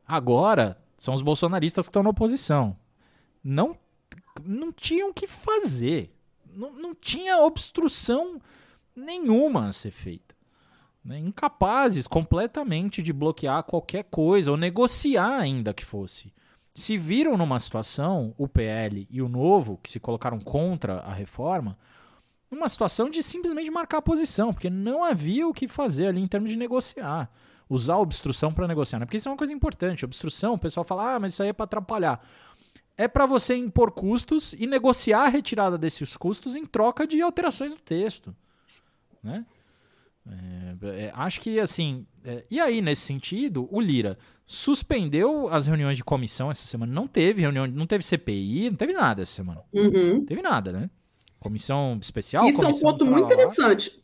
[0.07, 2.75] Agora, são os bolsonaristas que estão na oposição.
[3.45, 3.77] não,
[4.43, 6.11] não tinham o que fazer.
[6.51, 8.41] Não, não tinha obstrução
[8.97, 10.35] nenhuma a ser feita.
[11.05, 11.19] Né?
[11.19, 16.33] Incapazes completamente de bloquear qualquer coisa ou negociar ainda que fosse.
[16.79, 21.77] Se viram numa situação, o PL e o Novo, que se colocaram contra a reforma,
[22.49, 26.29] numa situação de simplesmente marcar a posição, porque não havia o que fazer ali em
[26.29, 27.29] termos de negociar.
[27.69, 29.01] Usar a obstrução para negociar.
[29.01, 29.07] Né?
[29.07, 30.05] Porque isso é uma coisa importante.
[30.05, 32.25] Obstrução, o pessoal fala, ah, mas isso aí é para atrapalhar.
[32.97, 37.75] É para você impor custos e negociar a retirada desses custos em troca de alterações
[37.75, 38.35] no texto.
[39.21, 39.45] Né?
[40.31, 42.07] É, é, acho que assim.
[42.25, 46.93] É, e aí, nesse sentido, o Lira suspendeu as reuniões de comissão essa semana.
[46.93, 49.63] Não teve reunião, não teve CPI, não teve nada essa semana.
[49.73, 50.15] Uhum.
[50.15, 50.91] Não teve nada, né?
[51.39, 52.47] Comissão especial.
[52.47, 54.03] Isso comissão é um ponto muito interessante.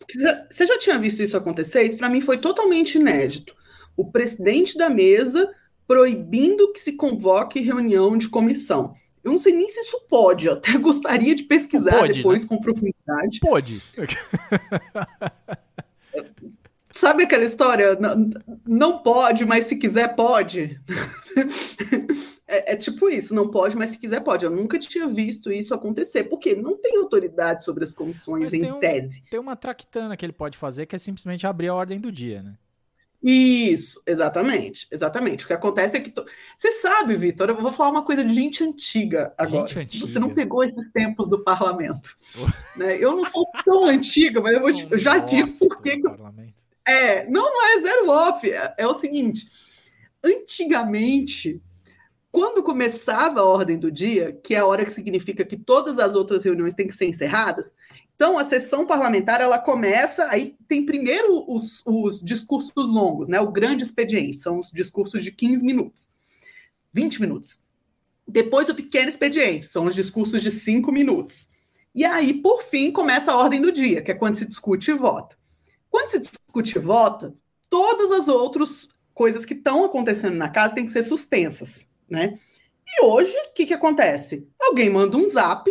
[0.51, 1.83] Você já tinha visto isso acontecer?
[1.83, 3.55] Isso para mim foi totalmente inédito.
[3.97, 5.51] O presidente da mesa
[5.87, 8.95] proibindo que se convoque reunião de comissão.
[9.23, 12.49] Eu não sei nem se isso pode, até gostaria de pesquisar pode, depois né?
[12.49, 13.41] com profundidade.
[13.41, 13.81] Pode.
[16.95, 17.97] Sabe aquela história?
[17.97, 18.31] Não,
[18.65, 20.81] não pode, mas se quiser, pode.
[22.47, 24.45] É, é, tipo isso, não pode, mas se quiser pode.
[24.45, 28.71] Eu nunca tinha visto isso acontecer, porque não tem autoridade sobre as comissões mas em
[28.71, 29.25] um, tese.
[29.31, 32.43] Tem uma tractana que ele pode fazer, que é simplesmente abrir a ordem do dia,
[32.43, 32.55] né?
[33.23, 35.45] Isso, exatamente, exatamente.
[35.45, 36.11] O que acontece é que.
[36.11, 36.23] To...
[36.57, 39.67] Você sabe, Vitor, eu vou falar uma coisa de gente antiga agora.
[39.67, 40.07] Gente antiga.
[40.07, 42.15] Você não pegou esses tempos do parlamento.
[42.77, 42.99] né?
[43.03, 44.87] Eu não sou tão antiga, mas eu, vou te...
[44.91, 46.03] eu já digo por que.
[46.87, 48.51] É, não, é zero off.
[48.51, 49.47] É, é o seguinte:
[50.23, 51.63] antigamente
[52.35, 56.17] quando começava a ordem do dia, que é a hora que significa que todas as
[56.17, 57.73] outras reuniões têm que ser encerradas,
[58.13, 63.41] então a sessão parlamentar ela começa, aí tem primeiro os, os discursos longos, né?
[63.41, 66.09] O grande expediente, são os discursos de 15 minutos,
[66.93, 67.63] 20 minutos.
[68.27, 71.49] Depois o pequeno expediente, são os discursos de 5 minutos.
[71.95, 74.95] E aí, por fim, começa a ordem do dia, que é quando se discute e
[74.95, 75.37] vota.
[75.95, 77.33] Quando se discute e vota,
[77.71, 82.37] todas as outras coisas que estão acontecendo na casa têm que ser suspensas né?
[82.85, 84.45] E hoje, o que, que acontece?
[84.61, 85.71] Alguém manda um zap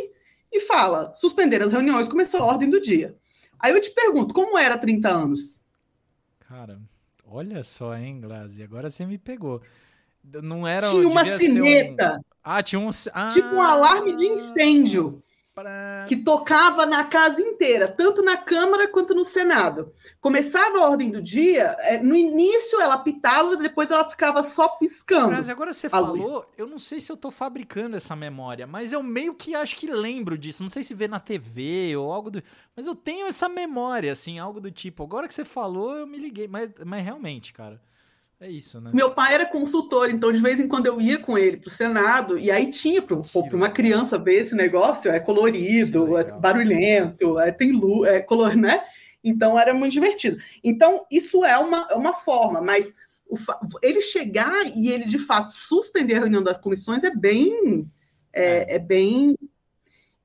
[0.49, 3.17] e fala: suspender as reuniões, começou a ordem do dia.
[3.59, 5.61] Aí eu te pergunto, como era 30 anos?
[6.39, 6.79] Cara,
[7.27, 8.63] olha só, hein, Glaze?
[8.63, 9.61] Agora você me pegou.
[10.23, 10.89] Não era.
[10.89, 12.15] Tinha uma sineta.
[12.15, 12.19] Um...
[12.41, 12.89] Ah, tinha um.
[13.13, 15.32] Ah, tipo um alarme de incêndio pra...
[16.07, 19.93] que tocava na casa inteira, tanto na Câmara quanto no Senado.
[20.19, 25.31] Começava a ordem do dia, é, no início ela pitava, depois ela ficava só piscando.
[25.31, 26.47] Mas agora você falou, luz.
[26.57, 29.85] eu não sei se eu tô fabricando essa memória, mas eu meio que acho que
[29.85, 30.63] lembro disso.
[30.63, 32.41] Não sei se vê na TV ou algo do.
[32.75, 35.03] Mas eu tenho essa memória, assim, algo do tipo.
[35.03, 36.47] Agora que você falou, eu me liguei.
[36.47, 37.79] Mas, mas realmente, cara.
[38.43, 38.91] É isso, né?
[38.93, 41.71] Meu pai era consultor, então de vez em quando eu ia com ele para o
[41.71, 43.15] Senado, e aí tinha para
[43.53, 48.83] uma criança ver esse negócio, é colorido, é barulhento, é, tem luz, é color, né?
[49.23, 50.35] Então era muito divertido.
[50.61, 52.93] Então, isso é uma, é uma forma, mas
[53.29, 53.37] o,
[53.81, 57.89] ele chegar e ele de fato suspender a reunião das comissões é bem.
[58.33, 58.75] É, é.
[58.75, 59.37] é bem.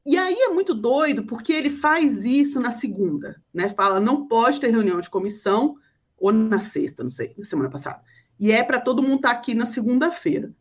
[0.04, 3.68] E aí é muito doido, porque ele faz isso na segunda, né?
[3.68, 5.76] Fala, não pode ter reunião de comissão
[6.18, 8.02] ou na sexta, não sei, na semana passada.
[8.38, 10.52] E é para todo mundo estar tá aqui na segunda-feira.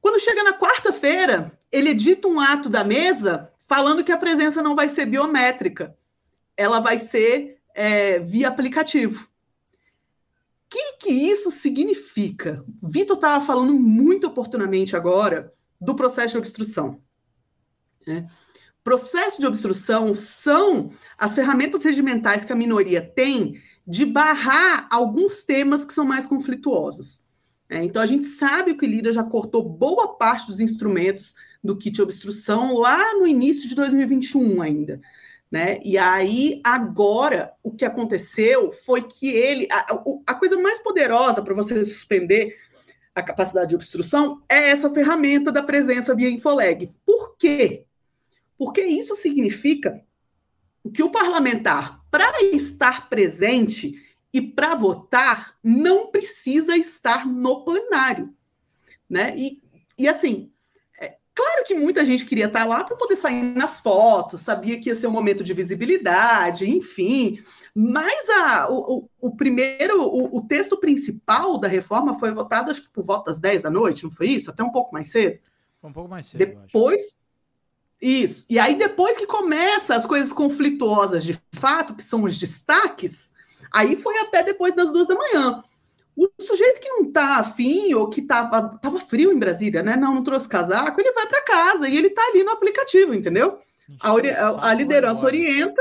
[0.00, 4.74] Quando chega na quarta-feira, ele edita um ato da mesa falando que a presença não
[4.74, 5.96] vai ser biométrica,
[6.56, 9.24] ela vai ser é, via aplicativo.
[9.24, 12.64] O que, que isso significa?
[12.82, 17.00] Vitor estava falando muito oportunamente agora do processo de obstrução.
[18.06, 18.26] Né?
[18.82, 25.82] Processo de obstrução são as ferramentas regimentais que a minoria tem de barrar alguns temas
[25.82, 27.20] que são mais conflituosos.
[27.70, 31.74] É, então, a gente sabe que o Lira já cortou boa parte dos instrumentos do
[31.74, 35.00] kit obstrução lá no início de 2021 ainda.
[35.50, 35.80] Né?
[35.82, 39.66] E aí, agora, o que aconteceu foi que ele.
[39.72, 39.86] A,
[40.26, 42.54] a coisa mais poderosa para você suspender
[43.14, 46.90] a capacidade de obstrução é essa ferramenta da presença via Infoleg.
[47.06, 47.86] Por quê?
[48.58, 50.02] Porque isso significa
[50.92, 58.34] que o parlamentar para estar presente e para votar, não precisa estar no plenário.
[59.08, 59.34] Né?
[59.36, 59.62] E,
[59.98, 60.52] e assim,
[61.00, 64.90] é, claro que muita gente queria estar lá para poder sair nas fotos, sabia que
[64.90, 67.42] ia ser um momento de visibilidade, enfim.
[67.74, 72.90] Mas a, o, o, primeiro, o, o, texto principal da reforma foi votado, acho que
[72.90, 74.50] por volta das 10 da noite, não foi isso?
[74.50, 75.38] Até um pouco mais cedo.
[75.80, 76.38] Foi um pouco mais cedo.
[76.38, 77.18] Depois,
[78.00, 78.46] isso.
[78.48, 83.32] E aí, depois que começa as coisas conflituosas de fato, que são os destaques,
[83.72, 85.62] aí foi até depois das duas da manhã.
[86.16, 89.96] O sujeito que não tá afim ou que tava, tava frio em Brasília, né?
[89.96, 93.58] Não, não trouxe casaco, ele vai para casa e ele tá ali no aplicativo, entendeu?
[94.00, 95.80] A, a, a liderança orienta.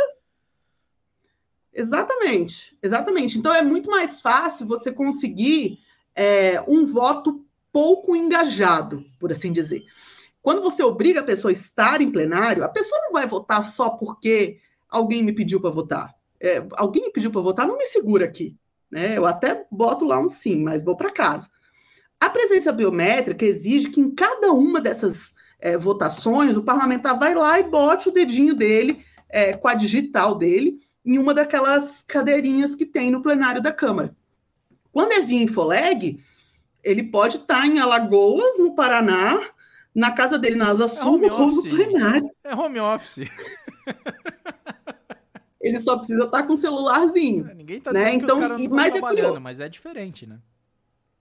[1.73, 3.38] Exatamente, exatamente.
[3.38, 5.80] Então é muito mais fácil você conseguir
[6.15, 9.84] é, um voto pouco engajado, por assim dizer.
[10.47, 13.89] Quando você obriga a pessoa a estar em plenário, a pessoa não vai votar só
[13.89, 16.15] porque alguém me pediu para votar.
[16.39, 18.55] É, alguém me pediu para votar, não me segura aqui.
[18.89, 19.17] Né?
[19.17, 21.49] Eu até boto lá um sim, mas vou para casa.
[22.17, 27.60] A presença biométrica exige que em cada uma dessas é, votações o parlamentar vai lá
[27.60, 32.86] e bote o dedinho dele é, com a digital dele em uma daquelas cadeirinhas que
[32.86, 34.15] tem no plenário da Câmara.
[34.93, 36.23] Quando é via Infoleg,
[36.81, 39.57] ele pode estar tá em Alagoas, no Paraná,
[39.97, 42.29] na casa dele, na Asa é Sul, é no plenário.
[42.43, 43.27] É home office.
[45.60, 47.47] ele só precisa estar com o celularzinho.
[47.49, 48.13] É, ninguém tá dizendo né?
[48.13, 50.38] então, que os caras não estão trabalhando, é mas é diferente, né?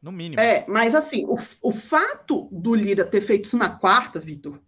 [0.02, 0.38] No mínimo.
[0.38, 4.60] É, mas assim, o, o fato do Lira ter feito isso na quarta, Vitor,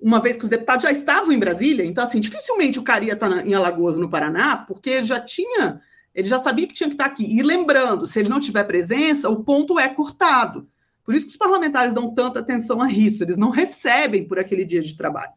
[0.00, 3.14] uma vez que os deputados já estavam em Brasília, então assim, dificilmente o cara ia
[3.14, 5.80] estar em Alagoas, no Paraná, porque ele já tinha,
[6.14, 7.24] ele já sabia que tinha que estar aqui.
[7.24, 10.68] E lembrando, se ele não tiver presença, o ponto é cortado.
[11.06, 14.64] Por isso que os parlamentares dão tanta atenção a isso, eles não recebem por aquele
[14.64, 15.32] dia de trabalho,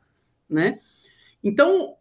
[0.50, 0.80] né?
[1.44, 1.96] Então,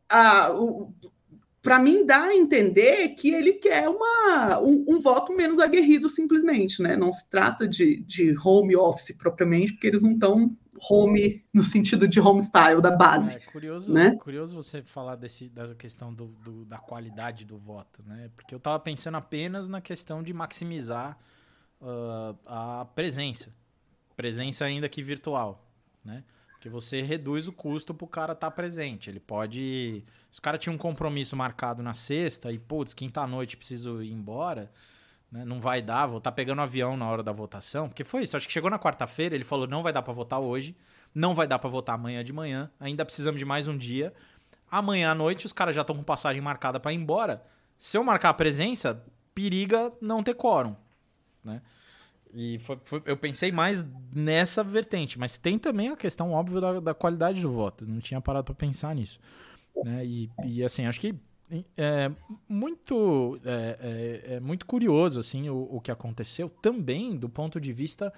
[1.60, 6.82] para mim dá a entender que ele quer uma, um, um, voto menos aguerrido, simplesmente,
[6.82, 6.96] né?
[6.96, 10.56] Não se trata de, de home office propriamente, porque eles não estão
[10.90, 13.36] home no sentido de home style da base.
[13.36, 14.16] É curioso, né?
[14.16, 18.30] curioso você falar desse, dessa questão do, do, da qualidade do voto, né?
[18.34, 21.18] Porque eu estava pensando apenas na questão de maximizar
[21.80, 23.54] uh, a presença,
[24.16, 25.64] presença ainda que virtual,
[26.04, 26.24] né?
[26.58, 29.08] Porque você reduz o custo pro cara estar tá presente.
[29.08, 30.04] Ele pode.
[30.28, 34.68] Se o cara tinha um compromisso marcado na sexta e, putz, quinta-noite preciso ir embora,
[35.30, 35.44] né?
[35.44, 37.88] não vai dar, vou estar tá pegando avião na hora da votação.
[37.88, 38.36] Porque foi isso.
[38.36, 40.76] Acho que chegou na quarta-feira, ele falou: não vai dar para votar hoje,
[41.14, 44.12] não vai dar para votar amanhã de manhã, ainda precisamos de mais um dia.
[44.68, 47.40] Amanhã à noite os caras já estão com passagem marcada para ir embora.
[47.76, 49.00] Se eu marcar a presença,
[49.32, 50.74] periga não ter quórum.
[51.44, 51.60] Né?
[52.34, 56.80] E foi, foi, eu pensei mais nessa vertente, mas tem também a questão óbvia da,
[56.80, 57.86] da qualidade do voto.
[57.86, 59.18] Não tinha parado para pensar nisso.
[59.84, 60.04] Né?
[60.04, 61.14] E, e, assim, acho que
[61.76, 62.10] é
[62.48, 63.78] muito, é,
[64.28, 68.12] é, é muito curioso assim, o, o que aconteceu também do ponto de vista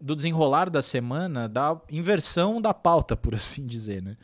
[0.00, 4.02] do desenrolar da semana, da inversão da pauta, por assim dizer.
[4.02, 4.16] Né?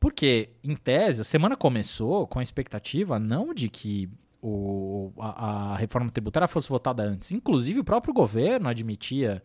[0.00, 4.10] Porque, em tese, a semana começou com a expectativa não de que
[4.46, 7.32] o, a, a, reforma tributária fosse votada antes.
[7.32, 9.42] Inclusive, o próprio governo admitia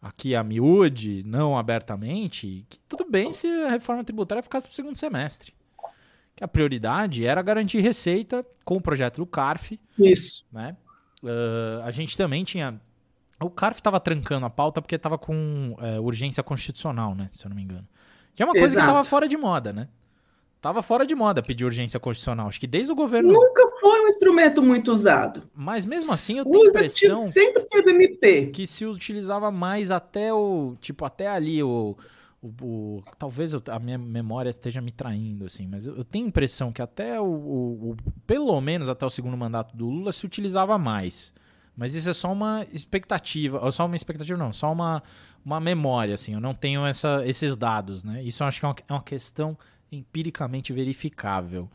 [0.00, 4.76] aqui a miúde, não abertamente, que tudo bem se a reforma tributária ficasse para o
[4.76, 5.52] segundo semestre.
[6.36, 9.80] Que a prioridade era garantir receita com o projeto do CARF.
[9.98, 10.44] Isso.
[10.52, 10.76] Né?
[11.24, 12.80] Uh, a gente também tinha.
[13.42, 17.26] O CARF estava trancando a pauta porque estava com é, urgência constitucional, né?
[17.30, 17.88] Se eu não me engano.
[18.34, 18.86] Que é uma coisa Exato.
[18.86, 19.88] que estava fora de moda, né?
[20.60, 22.48] Tava fora de moda pedir urgência constitucional.
[22.48, 23.32] Acho que desde o governo.
[23.32, 25.42] Nunca foi um instrumento muito usado.
[25.54, 27.18] Mas mesmo assim eu tenho a impressão.
[27.20, 28.46] Sempre teve MP.
[28.48, 30.76] Que se utilizava mais até o.
[30.78, 31.96] Tipo, até ali o.
[32.42, 36.26] o, o talvez eu, a minha memória esteja me traindo, assim, mas eu, eu tenho
[36.26, 37.96] a impressão que até o, o,
[38.26, 41.32] Pelo menos até o segundo mandato do Lula se utilizava mais.
[41.74, 43.64] Mas isso é só uma expectativa.
[43.64, 45.02] Ou só uma expectativa, não, só uma,
[45.42, 46.34] uma memória, assim.
[46.34, 48.22] Eu não tenho essa, esses dados, né?
[48.22, 49.56] Isso eu acho que é uma, é uma questão
[49.90, 51.68] empiricamente verificável.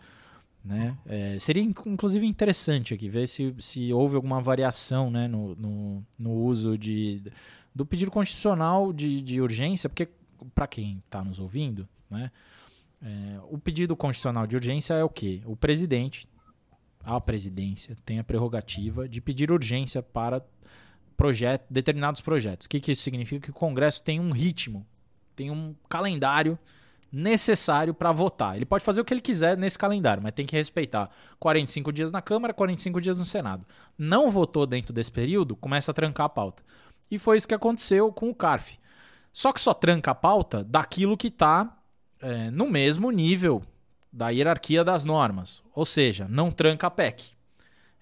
[0.64, 0.98] Né?
[1.06, 6.32] É, seria inclusive interessante aqui ver se, se houve alguma variação né, no, no, no
[6.32, 7.22] uso de,
[7.74, 10.10] do pedido constitucional de, de urgência, porque
[10.56, 12.32] para quem está nos ouvindo, né,
[13.00, 15.42] é, o pedido constitucional de urgência é o quê?
[15.46, 16.28] O presidente,
[17.04, 20.44] a presidência, tem a prerrogativa de pedir urgência para
[21.16, 22.66] projeto, determinados projetos.
[22.66, 23.46] O que, que isso significa?
[23.46, 24.84] Que o Congresso tem um ritmo,
[25.36, 26.58] tem um calendário
[27.16, 28.58] necessário para votar.
[28.58, 32.12] Ele pode fazer o que ele quiser nesse calendário, mas tem que respeitar 45 dias
[32.12, 33.66] na Câmara, 45 dias no Senado.
[33.98, 36.62] Não votou dentro desse período, começa a trancar a pauta.
[37.10, 38.78] E foi isso que aconteceu com o CARF.
[39.32, 41.78] Só que só tranca a pauta daquilo que está
[42.22, 43.64] é, no mesmo nível
[44.12, 45.64] da hierarquia das normas.
[45.74, 47.32] Ou seja, não tranca a PEC.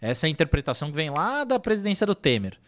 [0.01, 2.59] Essa é a interpretação que vem lá da presidência do Temer.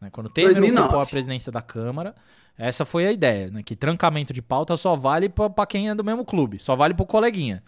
[0.00, 0.10] Né?
[0.10, 0.82] Quando o Temer 2009.
[0.82, 2.14] ocupou a presidência da Câmara,
[2.56, 3.62] essa foi a ideia, né?
[3.62, 7.04] Que trancamento de pauta só vale para quem é do mesmo clube, só vale pro
[7.06, 7.62] coleguinha.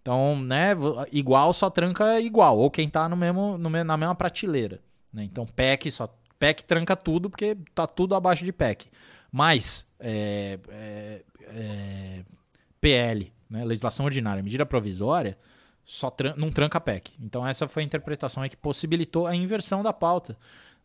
[0.00, 0.70] Então, né,
[1.12, 4.80] igual só tranca igual, ou quem tá no mesmo, no, na mesma prateleira.
[5.12, 5.24] Né?
[5.24, 6.08] Então, PEC só.
[6.38, 8.86] PEC tranca tudo, porque tá tudo abaixo de PEC.
[9.30, 12.24] Mas é, é, é,
[12.80, 15.36] PL, né, legislação ordinária, medida provisória,
[15.84, 17.12] só tran não tranca PEC.
[17.20, 20.38] Então, essa foi a interpretação que possibilitou a inversão da pauta.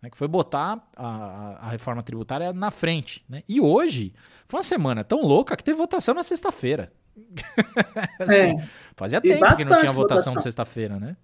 [0.03, 3.23] Né, que foi botar a, a, reforma tributária na frente.
[3.27, 3.41] Né?
[3.47, 4.13] E hoje
[4.45, 6.91] foi uma semana tão louca que teve votação na sexta-feira.
[8.19, 8.69] assim, é.
[8.97, 10.33] Fazia tempo que não tinha votação, votação.
[10.33, 11.15] na sexta-feira, né?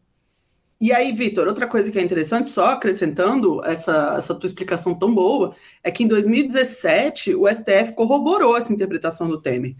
[0.80, 5.13] E aí, Vitor, outra coisa que é interessante, só acrescentando essa, essa tua explicação tão
[5.13, 5.53] boa,
[5.84, 9.75] é que em 2017 o STF corroborou essa interpretação do Temer.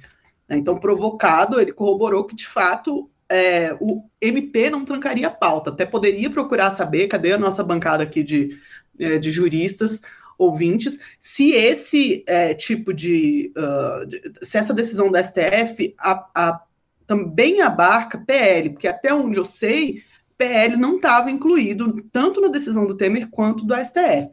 [0.46, 0.58] Né?
[0.58, 5.70] Então, provocado, ele corroborou que, de fato, é, o MP não trancaria a pauta.
[5.70, 8.60] Até poderia procurar saber, cadê a nossa bancada aqui de,
[9.00, 10.02] é, de juristas,
[10.38, 16.62] ouvintes, se esse é, tipo de, uh, de, se essa decisão da STF a, a,
[17.06, 20.02] também abarca PL, porque até onde eu sei,
[20.38, 24.32] PL não estava incluído tanto na decisão do Temer quanto do STF,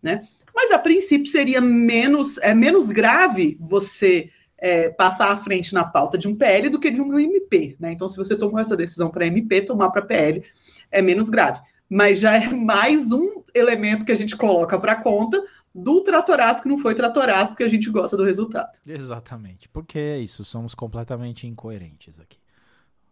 [0.00, 0.22] né?
[0.54, 6.16] Mas a princípio seria menos é menos grave você é, passar à frente na pauta
[6.16, 7.92] de um PL do que de um MP, né?
[7.92, 10.44] Então, se você tomou essa decisão para MP, tomar para PL
[10.92, 11.60] é menos grave.
[11.90, 15.42] Mas já é mais um elemento que a gente coloca para conta
[15.74, 18.78] do tratoraço que não foi tratoraço, porque a gente gosta do resultado.
[18.86, 19.68] Exatamente.
[19.68, 22.38] Porque é isso, somos completamente incoerentes aqui.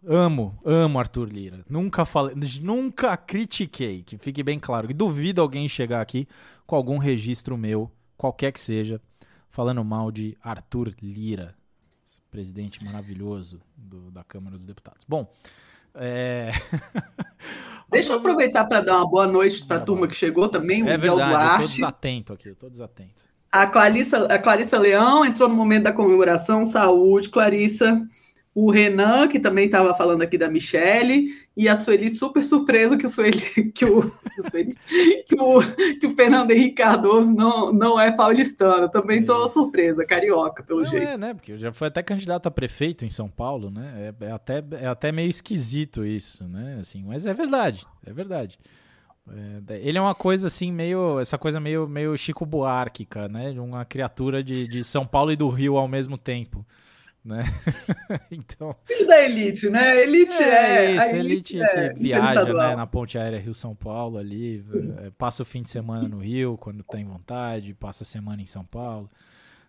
[0.06, 1.64] Amo, amo Arthur Lira.
[1.68, 4.88] Nunca falei, nunca critiquei, que fique bem claro.
[4.88, 6.28] E duvido alguém chegar aqui
[6.66, 9.00] com algum registro meu, qualquer que seja,
[9.50, 11.54] falando mal de Arthur Lira,
[12.30, 15.04] presidente maravilhoso do, da Câmara dos Deputados.
[15.08, 15.28] Bom,
[15.98, 16.52] é...
[17.90, 20.88] Deixa eu aproveitar para dar uma boa noite para a turma que chegou também, o
[20.88, 21.62] é Miguel verdade, Duarte.
[21.62, 23.24] Eu tô desatento aqui, eu tô desatento.
[23.50, 26.66] A Clarissa, a Clarissa Leão entrou no momento da comemoração.
[26.66, 28.06] Saúde, Clarissa
[28.60, 33.04] o Renan, que também estava falando aqui da Michelle, e a Sueli super surpresa que
[33.04, 33.40] o Sueli,
[33.74, 34.78] que o, que o, Sueli,
[35.26, 35.58] que o,
[35.98, 38.88] que o Fernando Henrique Cardoso não, não é paulistano.
[38.88, 39.48] Também estou é.
[39.48, 41.04] surpresa, carioca, pelo não jeito.
[41.04, 41.34] É, né?
[41.34, 44.14] Porque já foi até candidato a prefeito em São Paulo, né?
[44.20, 46.76] É, é, até, é até meio esquisito isso, né?
[46.78, 48.56] Assim, mas é verdade, é verdade.
[49.68, 51.18] É, ele é uma coisa assim, meio.
[51.18, 53.50] Essa coisa meio, meio Chico Buarque, né?
[53.58, 56.64] Uma criatura de, de São Paulo e do Rio ao mesmo tempo
[57.28, 57.44] né?
[58.30, 58.74] então.
[58.86, 60.02] Filho da elite, né?
[60.02, 60.84] Elite é.
[60.86, 64.64] é isso, elite, elite é, que viaja né, na ponte aérea Rio-São Paulo ali,
[65.04, 68.46] é, passa o fim de semana no Rio quando tem vontade, passa a semana em
[68.46, 69.10] São Paulo.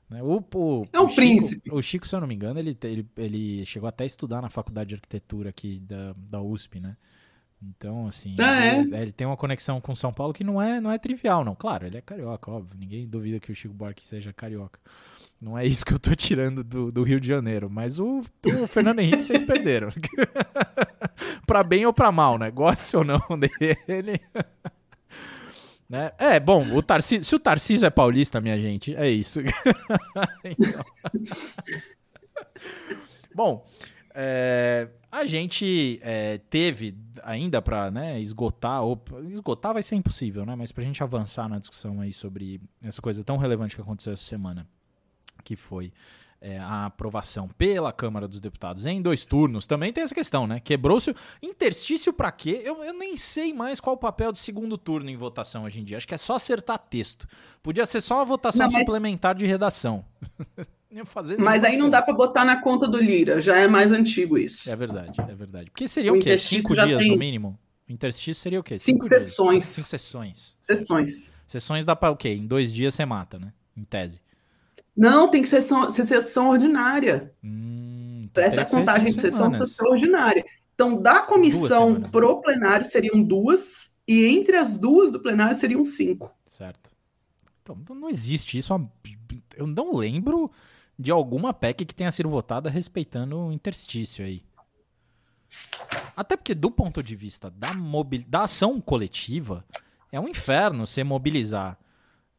[0.10, 0.24] Né?
[0.24, 1.72] O, o, é um o Chico, príncipe.
[1.72, 4.50] O Chico, se eu não me engano, ele, ele, ele chegou até a estudar na
[4.50, 6.96] faculdade de arquitetura aqui da, da USP, né?
[7.62, 9.02] Então, assim, ah, ele, é?
[9.02, 11.54] ele, tem uma conexão com São Paulo que não é, não é trivial, não.
[11.54, 12.78] Claro, ele é carioca, óbvio.
[12.80, 14.80] Ninguém duvida que o Chico Buarque seja carioca.
[15.42, 17.70] Não é isso que eu tô tirando do, do Rio de Janeiro.
[17.70, 19.88] Mas o, o Fernando Henrique vocês perderam.
[21.48, 22.52] pra bem ou pra mal, né?
[22.52, 24.20] Goste ou não dele.
[25.90, 26.12] né?
[26.18, 29.40] É, bom, o Tarcísio, se o Tarcísio é paulista, minha gente, é isso.
[30.44, 30.84] então...
[33.34, 33.66] bom,
[34.14, 40.54] é, a gente é, teve ainda para né, esgotar, ou esgotar vai ser impossível, né?
[40.54, 44.12] Mas para a gente avançar na discussão aí sobre essa coisa tão relevante que aconteceu
[44.12, 44.68] essa semana
[45.44, 45.92] que foi
[46.42, 50.60] é, a aprovação pela Câmara dos Deputados em dois turnos, também tem essa questão, né?
[50.60, 51.14] Quebrou-se.
[51.42, 52.62] Interstício para quê?
[52.64, 55.84] Eu, eu, nem sei mais qual o papel do segundo turno em votação hoje em
[55.84, 55.98] dia.
[55.98, 57.28] Acho que é só acertar texto.
[57.62, 58.86] Podia ser só uma votação não, mas...
[58.86, 60.06] suplementar de redação.
[61.38, 64.70] mas aí não dá para botar na conta do Lira, já é mais antigo isso.
[64.70, 65.70] É verdade, é verdade.
[65.70, 66.38] Porque seria o, o quê?
[66.38, 67.12] Cinco dias tem...
[67.12, 67.60] no mínimo?
[67.88, 68.78] O interstício seria o quê?
[68.78, 69.66] Cinco, Cinco sessões.
[69.66, 70.58] Cinco sessões.
[70.62, 71.32] Sessões.
[71.46, 72.30] Sessões dá para o quê?
[72.30, 73.52] Em dois dias você mata, né?
[73.76, 74.22] Em tese.
[75.00, 77.34] Não, tem que ser sessão, ser sessão ordinária.
[77.42, 80.46] Hum, então Essa contagem de sessão, sessão ordinária.
[80.76, 86.36] Então, da comissão pro plenário seriam duas, e entre as duas do plenário seriam cinco.
[86.46, 86.90] Certo.
[87.64, 88.74] Então, não existe isso.
[89.56, 90.52] Eu não lembro
[90.98, 94.44] de alguma PEC que tenha sido votada respeitando o interstício aí.
[96.14, 98.26] Até porque, do ponto de vista da, mobil...
[98.28, 99.64] da ação coletiva,
[100.12, 101.80] é um inferno você mobilizar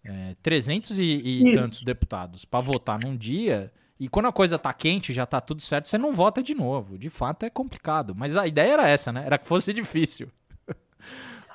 [0.04, 3.72] é, 300 e, e tantos deputados para votar num dia.
[3.98, 6.96] E quando a coisa tá quente, já tá tudo certo, você não vota de novo.
[6.96, 8.14] De fato é complicado.
[8.16, 9.24] Mas a ideia era essa, né?
[9.26, 10.28] Era que fosse difícil.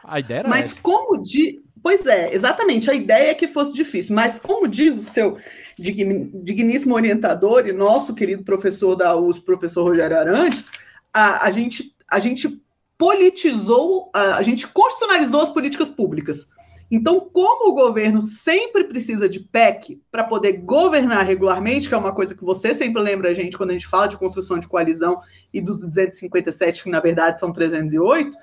[0.03, 0.81] a ideia era Mas essa.
[0.81, 1.63] como de.
[1.81, 2.89] Pois é, exatamente.
[2.89, 4.15] A ideia é que fosse difícil.
[4.15, 5.37] Mas como diz o seu
[5.77, 10.71] digníssimo orientador e nosso querido professor da USP, professor Rogério Arantes,
[11.13, 12.61] a, a, gente, a gente
[12.97, 16.47] politizou, a, a gente constitucionalizou as políticas públicas.
[16.89, 22.13] Então, como o governo sempre precisa de PEC para poder governar regularmente, que é uma
[22.13, 25.19] coisa que você sempre lembra a gente quando a gente fala de construção de coalizão
[25.53, 28.37] e dos 257, que na verdade são 308,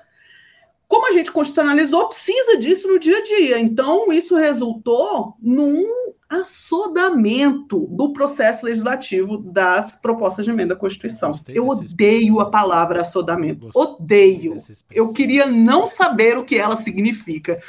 [0.87, 3.59] como a gente constitucionalizou, precisa disso no dia a dia.
[3.59, 11.31] Então, isso resultou num assodamento do processo legislativo das propostas de emenda à Constituição.
[11.47, 13.69] Eu odeio a palavra assodamento.
[13.75, 14.57] Odeio.
[14.91, 17.61] Eu queria não saber o que ela significa.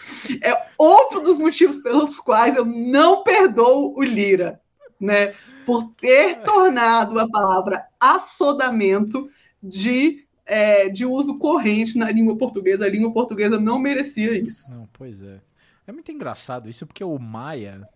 [0.42, 4.60] É outro dos motivos pelos quais eu não perdoo o Lira,
[5.00, 5.34] né?
[5.66, 9.28] Por ter tornado a palavra assodamento
[9.62, 12.84] de, é, de uso corrente na língua portuguesa.
[12.84, 14.78] A língua portuguesa não merecia isso.
[14.78, 15.40] Não, pois é.
[15.86, 17.86] É muito engraçado isso, porque o Maia,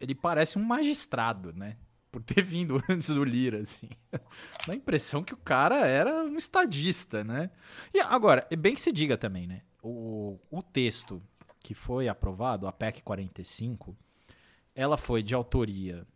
[0.00, 1.76] ele parece um magistrado, né?
[2.10, 3.88] Por ter vindo antes do Lira, assim.
[4.66, 7.50] Dá a impressão que o cara era um estadista, né?
[7.92, 9.62] E agora, é bem que se diga também, né?
[9.82, 11.22] O, o texto
[11.60, 13.96] que foi aprovado, a PEC 45,
[14.74, 16.06] ela foi de autoria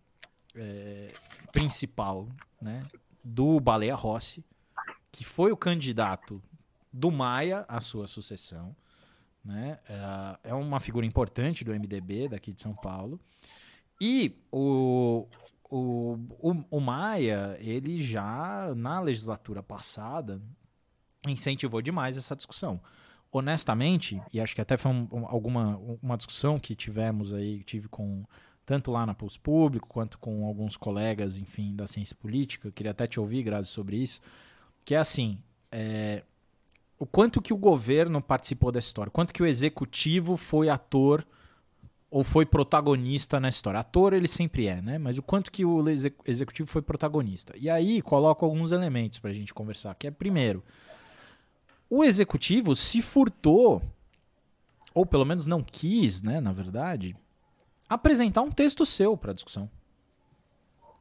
[0.55, 1.13] é,
[1.53, 2.29] principal,
[2.61, 2.87] né?
[3.23, 4.45] Do Baleia Rossi,
[5.13, 6.43] que foi o candidato
[6.93, 8.75] do Maia à sua sucessão.
[9.45, 9.79] Né?
[9.89, 13.21] É, é uma figura importante do MDB daqui de São Paulo.
[14.01, 15.27] E o,
[15.71, 20.41] o, o, o Maia, ele já na legislatura passada
[21.29, 22.81] incentivou demais essa discussão.
[23.33, 28.25] Honestamente, e acho que até foi um, alguma uma discussão que tivemos aí, tive com
[28.67, 32.73] tanto lá na Pulso Público quanto com alguns colegas, enfim, da ciência política.
[32.73, 34.21] Queria até te ouvir, Grazi, sobre isso.
[34.85, 35.39] Que é assim,
[35.71, 36.25] é,
[36.99, 41.27] o quanto que o governo participou dessa história, quanto que o executivo foi ator
[42.11, 43.81] ou foi protagonista nessa história.
[43.81, 44.99] Ator ele sempre é, né?
[44.99, 45.85] Mas o quanto que o
[46.27, 47.55] executivo foi protagonista.
[47.57, 50.65] E aí coloco alguns elementos para a gente conversar, que é primeiro,
[51.89, 53.81] o executivo se furtou,
[54.93, 57.17] ou pelo menos não quis, né, na verdade,
[57.89, 59.71] apresentar um texto seu para discussão.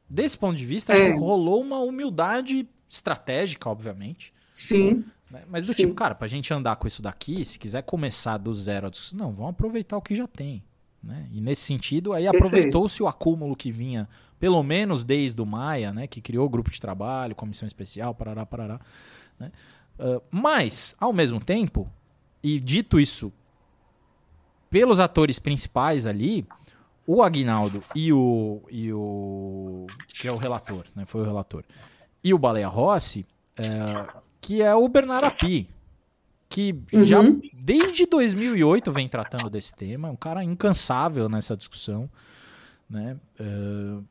[0.08, 1.12] Desse ponto de vista, é.
[1.12, 4.32] rolou uma humildade estratégica, obviamente.
[4.52, 5.04] Sim.
[5.30, 5.44] Né?
[5.48, 5.82] Mas do Sim.
[5.82, 9.18] tipo, cara, pra gente andar com isso daqui, se quiser começar do zero a discussão,
[9.18, 10.64] não, vamos aproveitar o que já tem.
[11.02, 11.28] Né?
[11.32, 16.06] E nesse sentido, aí aproveitou-se o acúmulo que vinha, pelo menos desde o Maia, né?
[16.06, 18.80] que criou o grupo de trabalho, comissão especial, parará, parará.
[19.38, 19.50] Né?
[19.98, 21.90] Uh, mas, ao mesmo tempo,
[22.42, 23.32] e dito isso
[24.70, 26.46] pelos atores principais ali,
[27.06, 29.86] o Agnaldo e o, e o.
[30.08, 31.04] que é o relator, né?
[31.04, 31.64] Foi o relator.
[32.22, 33.26] E o Baleia Rossi.
[33.56, 35.68] É, que é o Bernard Api,
[36.50, 37.04] que uhum.
[37.04, 37.18] já
[37.64, 42.10] desde 2008 vem tratando desse tema, é um cara incansável nessa discussão,
[42.88, 43.16] né?
[43.38, 44.04] Uh,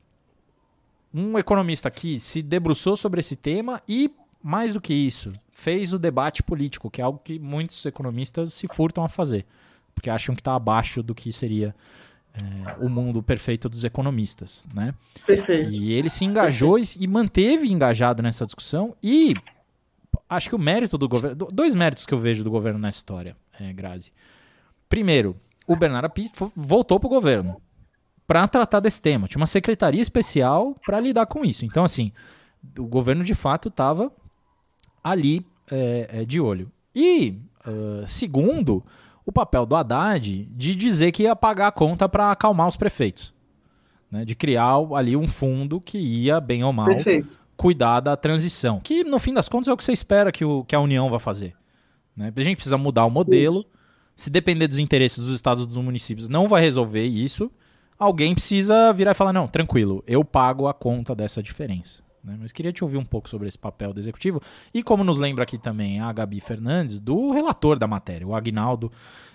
[1.14, 4.10] um economista que se debruçou sobre esse tema e
[4.42, 8.68] mais do que isso, fez o debate político, que é algo que muitos economistas se
[8.74, 9.46] furtam a fazer,
[9.94, 11.76] porque acham que está abaixo do que seria
[12.34, 14.94] é, o mundo perfeito dos economistas, né?
[15.26, 15.72] Perfeito.
[15.72, 19.34] E ele se engajou e, e manteve engajado nessa discussão e
[20.30, 21.48] acho que o mérito do governo.
[21.52, 24.12] Dois méritos que eu vejo do governo na história, é, Grazi.
[24.88, 25.36] Primeiro,
[25.68, 27.62] o Bernardo Api voltou para o governo
[28.28, 29.28] para tratar desse tema.
[29.28, 31.66] Tinha uma secretaria especial para lidar com isso.
[31.66, 32.12] Então, assim,
[32.78, 34.12] o governo de fato estava
[35.04, 36.72] ali é, é, de olho.
[36.96, 38.84] E, uh, segundo,
[39.26, 43.34] o papel do Haddad de dizer que ia pagar a conta para acalmar os prefeitos.
[44.12, 48.80] Né, de criar ali um fundo que ia, bem ou mal, Perfeito cuidar da transição.
[48.80, 51.10] Que, no fim das contas, é o que você espera que, o, que a União
[51.10, 51.54] vai fazer.
[52.16, 52.32] Né?
[52.34, 53.66] A gente precisa mudar o modelo.
[54.16, 57.52] Se depender dos interesses dos estados dos municípios, não vai resolver isso.
[57.98, 62.02] Alguém precisa virar e falar: não, tranquilo, eu pago a conta dessa diferença.
[62.24, 62.38] Né?
[62.40, 64.42] Mas queria te ouvir um pouco sobre esse papel do executivo.
[64.74, 68.92] E como nos lembra aqui também a Gabi Fernandes, do relator da matéria, o Agnaldo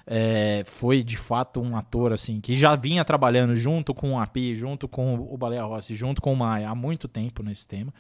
[0.06, 4.54] é, foi de fato um ator assim que já vinha trabalhando junto com o API,
[4.54, 7.92] junto com o Baleia Rossi, junto com o Maia há muito tempo nesse tema.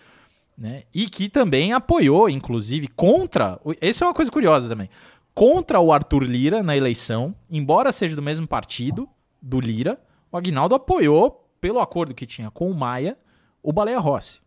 [0.56, 0.82] Né?
[0.94, 3.58] E que também apoiou, inclusive, contra.
[3.80, 4.88] Essa é uma coisa curiosa também.
[5.34, 9.08] Contra o Arthur Lira na eleição, embora seja do mesmo partido
[9.42, 9.98] do Lira,
[10.30, 13.18] o Agnaldo apoiou, pelo acordo que tinha com o Maia,
[13.60, 14.43] o Baleia Rossi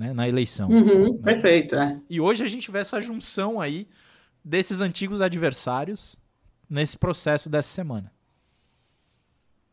[0.00, 0.66] né, na eleição.
[0.70, 1.34] Uhum, né?
[1.34, 2.00] Perfeito, é.
[2.08, 3.86] E hoje a gente vê essa junção aí
[4.42, 6.16] desses antigos adversários
[6.70, 8.10] nesse processo dessa semana.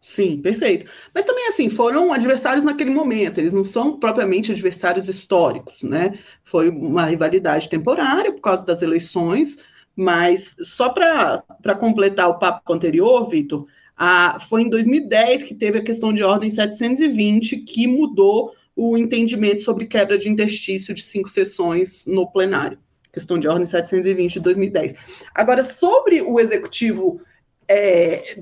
[0.02, 0.86] Sim, perfeito.
[1.16, 6.20] Mas também, assim, foram adversários naquele momento, eles não são propriamente adversários históricos, né?
[6.44, 9.64] Foi uma rivalidade temporária por causa das eleições,
[9.96, 13.66] mas só para completar o papo anterior, Vitor,
[13.96, 19.62] a, foi em 2010 que teve a questão de ordem 720 que mudou o entendimento
[19.64, 22.78] sobre quebra de interstício de cinco sessões no plenário
[23.18, 24.96] questão de ordem 720 de 2010.
[25.34, 27.20] Agora, sobre o executivo
[27.68, 28.42] é,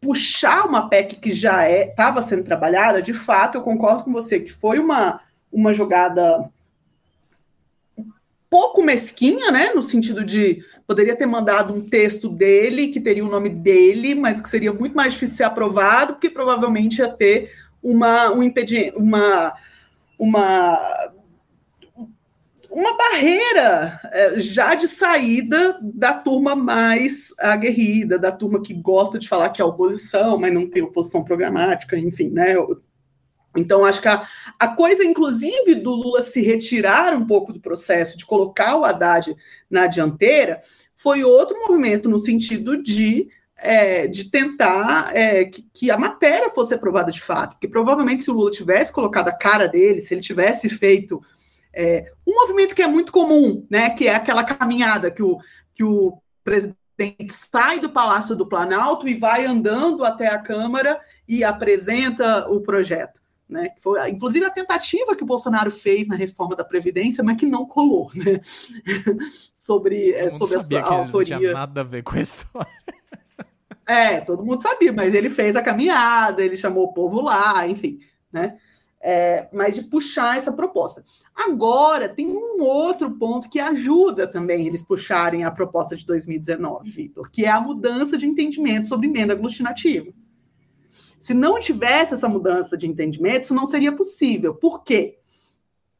[0.00, 4.40] puxar uma PEC que já estava é, sendo trabalhada, de fato, eu concordo com você
[4.40, 5.20] que foi uma,
[5.52, 6.50] uma jogada
[8.48, 9.72] pouco mesquinha, né?
[9.72, 14.40] No sentido de poderia ter mandado um texto dele que teria o nome dele, mas
[14.40, 17.52] que seria muito mais difícil ser aprovado, porque provavelmente ia ter
[17.82, 19.54] uma um impedimento, uma
[20.18, 20.78] uma
[22.70, 29.28] uma barreira é, já de saída da turma mais aguerrida, da turma que gosta de
[29.28, 32.54] falar que é oposição, mas não tem oposição programática, enfim, né?
[33.56, 34.24] Então, acho que a,
[34.58, 39.34] a coisa, inclusive, do Lula se retirar um pouco do processo, de colocar o Haddad
[39.68, 40.60] na dianteira,
[40.94, 43.28] foi outro movimento no sentido de,
[43.62, 47.52] é, de tentar é, que, que, a matéria fosse aprovada de fato.
[47.52, 51.20] Porque provavelmente, se o Lula tivesse colocado a cara dele, se ele tivesse feito
[51.72, 55.38] é, um movimento que é muito comum, né, que é aquela caminhada que o,
[55.74, 56.76] que o presidente
[57.28, 63.20] sai do Palácio do Planalto e vai andando até a Câmara e apresenta o projeto
[63.50, 63.70] né?
[63.70, 67.46] Que foi, inclusive, a tentativa que o Bolsonaro fez na reforma da Previdência, mas que
[67.46, 68.40] não colou, né?
[69.52, 71.34] sobre, é, sobre a sua autoria.
[71.34, 72.70] Não tinha nada a ver com a história.
[73.90, 77.98] É, todo mundo sabia, mas ele fez a caminhada, ele chamou o povo lá, enfim,
[78.32, 78.56] né?
[79.00, 81.02] É, mas de puxar essa proposta.
[81.34, 87.28] Agora, tem um outro ponto que ajuda também eles puxarem a proposta de 2019, Vitor,
[87.32, 90.12] que é a mudança de entendimento sobre emenda aglutinativa.
[91.18, 94.54] Se não tivesse essa mudança de entendimento, isso não seria possível.
[94.54, 95.18] Por quê?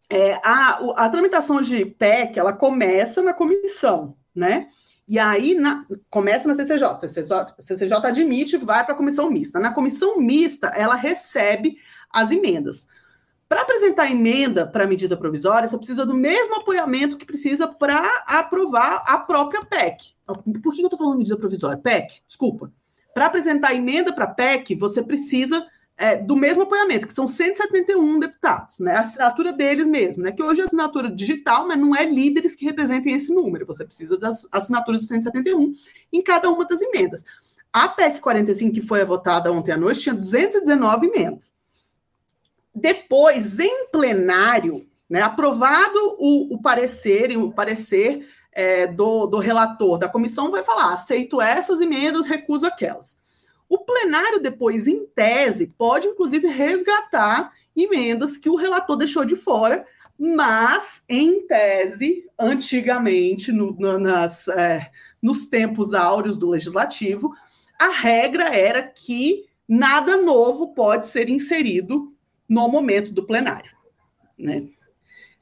[0.09, 4.69] É, a, a tramitação de PEC, ela começa na comissão, né?
[5.11, 7.01] E aí na, começa na CCJ.
[7.01, 9.59] CCJ, CCJ admite vai para a comissão mista.
[9.59, 11.79] Na comissão mista, ela recebe
[12.13, 12.87] as emendas.
[13.49, 18.01] Para apresentar emenda para a medida provisória, você precisa do mesmo apoiamento que precisa para
[18.25, 20.15] aprovar a própria PEC.
[20.63, 21.77] Por que eu estou falando medida provisória?
[21.77, 22.73] PEC, desculpa.
[23.13, 25.67] Para apresentar emenda para PEC, você precisa
[26.01, 28.97] é, do mesmo apoiamento, que são 171 deputados, né?
[28.97, 30.33] A assinatura deles mesmo, né?
[30.33, 33.67] Que hoje é assinatura digital, mas não é líderes que representem esse número.
[33.67, 35.75] Você precisa das assinaturas dos 171
[36.11, 37.23] em cada uma das emendas.
[37.71, 41.53] A PEC 45, que foi votada ontem à noite, tinha 219 emendas.
[42.75, 50.09] Depois, em plenário, né, aprovado o, o parecer, o parecer é, do, do relator da
[50.09, 53.20] comissão vai falar: aceito essas emendas, recuso aquelas.
[53.71, 59.87] O plenário, depois, em tese, pode inclusive resgatar emendas que o relator deixou de fora,
[60.19, 64.91] mas, em tese, antigamente, no, no, nas, é,
[65.23, 67.33] nos tempos áureos do legislativo,
[67.79, 72.13] a regra era que nada novo pode ser inserido
[72.49, 73.71] no momento do plenário.
[74.37, 74.65] Né?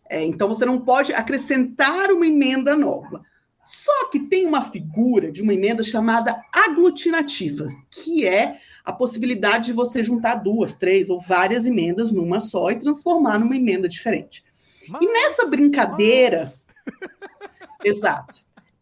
[0.07, 3.25] É, então, você não pode acrescentar uma emenda nova.
[3.69, 9.73] Só que tem uma figura de uma emenda chamada aglutinativa, que é a possibilidade de
[9.75, 14.43] você juntar duas, três ou várias emendas numa só e transformar numa emenda diferente.
[14.89, 16.39] Mas, e nessa brincadeira.
[16.39, 16.67] Mas...
[17.85, 18.39] Exato.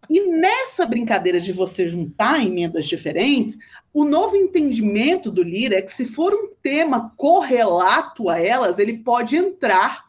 [0.09, 3.59] E nessa brincadeira de você juntar emendas diferentes,
[3.93, 8.99] o novo entendimento do Lira é que, se for um tema correlato a elas, ele
[8.99, 10.05] pode entrar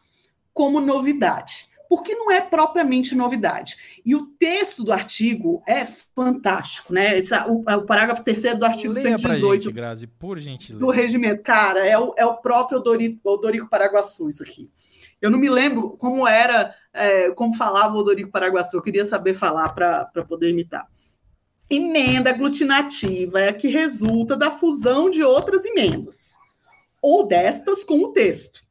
[0.54, 4.02] como novidade, porque não é propriamente novidade.
[4.06, 7.20] E o texto do artigo é fantástico, né?
[7.48, 10.86] O, o, parágrafo terceiro do artigo Leia 118 gente, Grazi, por gentileza.
[10.86, 11.44] do regimento.
[11.44, 14.70] Cara, é o, é o próprio Odorico, Odorico Paraguaçu, isso aqui.
[15.22, 19.34] Eu não me lembro como era, é, como falava o Odorico Paraguaçu, eu queria saber
[19.34, 20.88] falar para poder imitar.
[21.70, 26.34] Emenda aglutinativa é a que resulta da fusão de outras emendas,
[27.02, 28.67] ou destas com o texto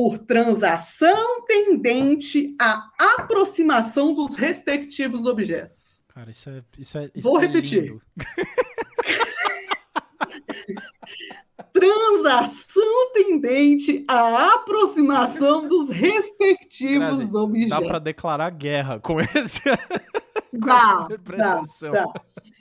[0.00, 2.88] por transação tendente à
[3.18, 6.06] aproximação dos respectivos objetos.
[6.08, 6.62] Cara, isso é.
[6.78, 8.00] Isso é isso Vou é repetir.
[11.70, 17.68] transação tendente à aproximação dos respectivos Grazi, objetos.
[17.68, 19.60] Dá para declarar guerra com esse.
[20.54, 21.60] dá, dá,
[21.92, 22.06] dá.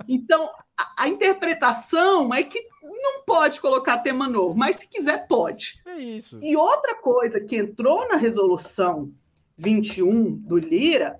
[0.09, 5.79] Então, a, a interpretação é que não pode colocar tema novo, mas se quiser, pode.
[5.85, 6.39] É isso.
[6.41, 9.11] E outra coisa que entrou na resolução
[9.57, 11.19] 21 do Lira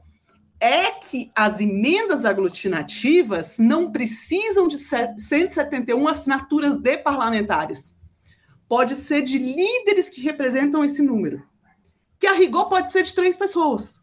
[0.62, 7.97] é que as emendas aglutinativas não precisam de 171 assinaturas de parlamentares.
[8.68, 11.43] Pode ser de líderes que representam esse número.
[12.20, 14.01] Que a rigor pode ser de três pessoas.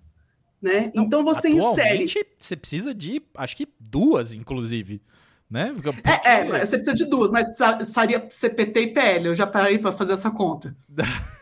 [0.61, 0.91] Né?
[0.95, 2.07] Não, então você insere.
[2.39, 5.03] Você precisa de, acho que duas, inclusive
[5.51, 5.73] né?
[5.75, 5.89] Porque...
[6.09, 9.27] É, é, você precisa de duas, mas precisaria CPT e PL.
[9.27, 10.77] Eu já parei para fazer essa conta.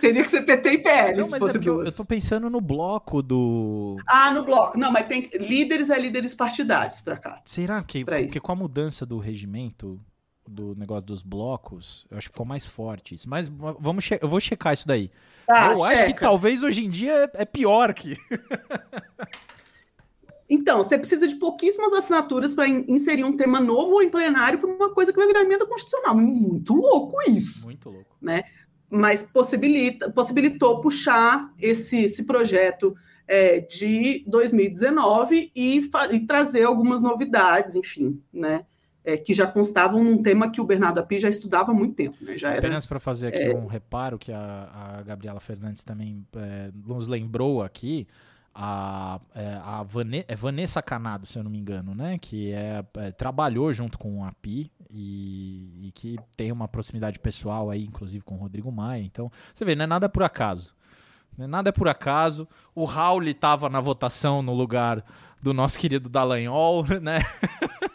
[0.00, 1.86] Teria que ser PT e PL, não, fosse é duas.
[1.86, 3.96] Eu, tô pensando no bloco do.
[4.06, 4.76] Ah, no bloco.
[4.78, 7.40] Não, mas tem líderes é líderes partidários para cá.
[7.44, 10.00] Será que porque com a mudança do regimento
[10.46, 13.28] do negócio dos blocos, eu acho que ficou mais forte isso.
[13.28, 15.10] Mas vamos che- eu vou checar isso daí.
[15.46, 16.20] Tá, eu acho que checa.
[16.26, 18.16] talvez hoje em dia é, é pior que.
[20.48, 24.90] Então, você precisa de pouquíssimas assinaturas para inserir um tema novo em plenário para uma
[24.94, 26.16] coisa que vai virar emenda constitucional.
[26.16, 27.66] Muito louco isso.
[27.66, 28.16] Muito louco.
[28.20, 28.44] né?
[28.90, 32.96] Mas possibilita, possibilitou puxar esse, esse projeto
[33.26, 35.82] é, de 2019 e,
[36.12, 38.64] e trazer algumas novidades, enfim, né?
[39.04, 42.16] É, que já constavam num tema que o Bernardo Api já estudava há muito tempo,
[42.20, 42.36] né?
[42.36, 42.58] Já era.
[42.58, 47.62] Apenas para fazer aqui um reparo que a, a Gabriela Fernandes também é, nos lembrou
[47.62, 48.06] aqui,
[48.60, 52.18] a, é, a Vane- é Vanessa Canado, se eu não me engano, né?
[52.18, 57.70] Que é, é, trabalhou junto com o API e, e que tem uma proximidade pessoal
[57.70, 59.04] aí, inclusive com o Rodrigo Maia.
[59.04, 60.74] Então, você vê, não é nada por acaso.
[61.36, 61.46] Né?
[61.46, 62.48] Nada é por acaso.
[62.74, 65.04] O Raul estava na votação no lugar
[65.42, 67.20] do nosso querido Dallagnol, né?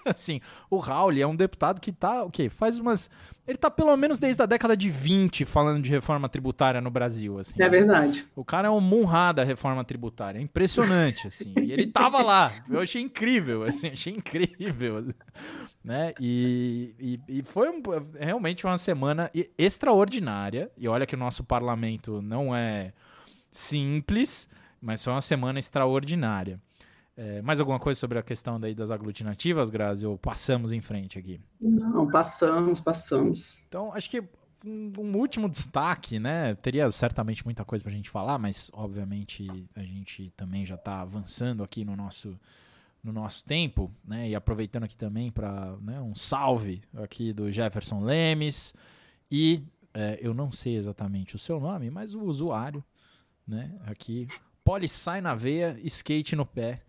[0.05, 2.49] assim, o Raul é um deputado que tá, o quê?
[2.49, 3.09] Faz umas
[3.45, 7.37] ele tá pelo menos desde a década de 20 falando de reforma tributária no Brasil,
[7.37, 7.61] assim.
[7.61, 8.25] É verdade.
[8.33, 11.53] O cara é um munhá da reforma tributária, é impressionante, assim.
[11.61, 15.13] E ele tava lá, eu achei incrível, assim, achei incrível,
[15.83, 16.13] né?
[16.21, 17.81] E, e, e foi um-
[18.17, 20.71] realmente uma semana extraordinária.
[20.77, 22.93] E olha que o nosso parlamento não é
[23.51, 24.47] simples,
[24.81, 26.61] mas foi uma semana extraordinária.
[27.15, 30.05] É, mais alguma coisa sobre a questão daí das aglutinativas, Grazi?
[30.05, 31.39] Ou passamos em frente aqui?
[31.61, 33.63] Não, passamos, passamos.
[33.67, 34.23] Então, acho que
[34.65, 36.55] um, um último destaque, né?
[36.55, 41.63] Teria certamente muita coisa pra gente falar, mas obviamente a gente também já tá avançando
[41.63, 42.39] aqui no nosso
[43.03, 44.29] no nosso tempo, né?
[44.29, 48.73] E aproveitando aqui também para né, um salve aqui do Jefferson Lemes
[49.29, 49.61] e
[49.93, 52.81] é, eu não sei exatamente o seu nome, mas o usuário,
[53.45, 53.77] né?
[53.85, 54.25] Aqui
[54.63, 56.81] Polissai na veia, skate no pé.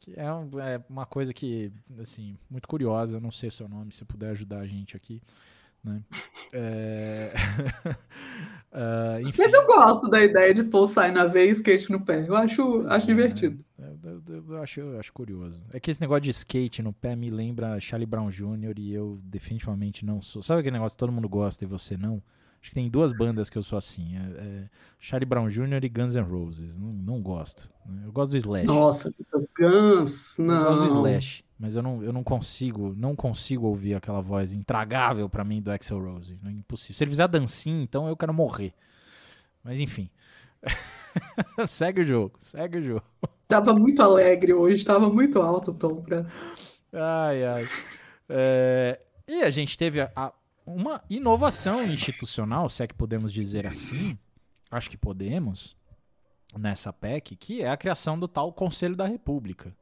[0.00, 3.16] Que é, um- é uma coisa que, assim, muito curiosa.
[3.16, 5.20] Eu não sei o seu nome, se puder ajudar a gente aqui.
[5.82, 6.02] Né?
[6.52, 7.32] É...
[9.26, 12.26] Enfim, Mas eu gosto da ideia de pôr sai na veia e skate no pé.
[12.28, 13.64] Eu acho, Pois acho é, divertido.
[13.78, 15.62] Eu, eu- eu- eu acho, eu acho curioso.
[15.72, 18.74] É que esse negócio de skate no pé me lembra Charlie Brown Jr.
[18.78, 20.42] e eu definitivamente não sou.
[20.42, 22.22] Sabe aquele negócio que todo mundo gosta e você não?
[22.60, 24.16] Acho que tem duas bandas que eu sou assim.
[24.16, 25.84] É, é Charlie Brown Jr.
[25.84, 26.76] e Guns N' Roses.
[26.76, 27.70] Não, não gosto.
[27.86, 28.02] né?
[28.06, 28.66] Eu gosto do Slash.
[28.66, 30.64] Nossa, Vitor Guns, Eu não.
[30.64, 35.28] gosto do Slash, mas eu não, eu não consigo, não consigo ouvir aquela voz intragável
[35.28, 36.38] pra mim do Axel Rose.
[36.42, 36.96] Não é impossível.
[36.96, 38.72] Se ele fizer dancinha, então eu quero morrer.
[39.62, 40.10] Mas enfim.
[41.66, 43.02] segue o jogo, segue o jogo.
[43.46, 46.26] Tava muito alegre hoje, tava muito alto o tom pra.
[46.92, 47.64] Ai, ai.
[48.28, 50.32] É, e a gente teve a- a-
[50.66, 54.18] uma inovação institucional, se é que podemos dizer assim,
[54.70, 55.76] acho que podemos,
[56.58, 59.74] nessa PEC, que é a criação do tal Conselho da República,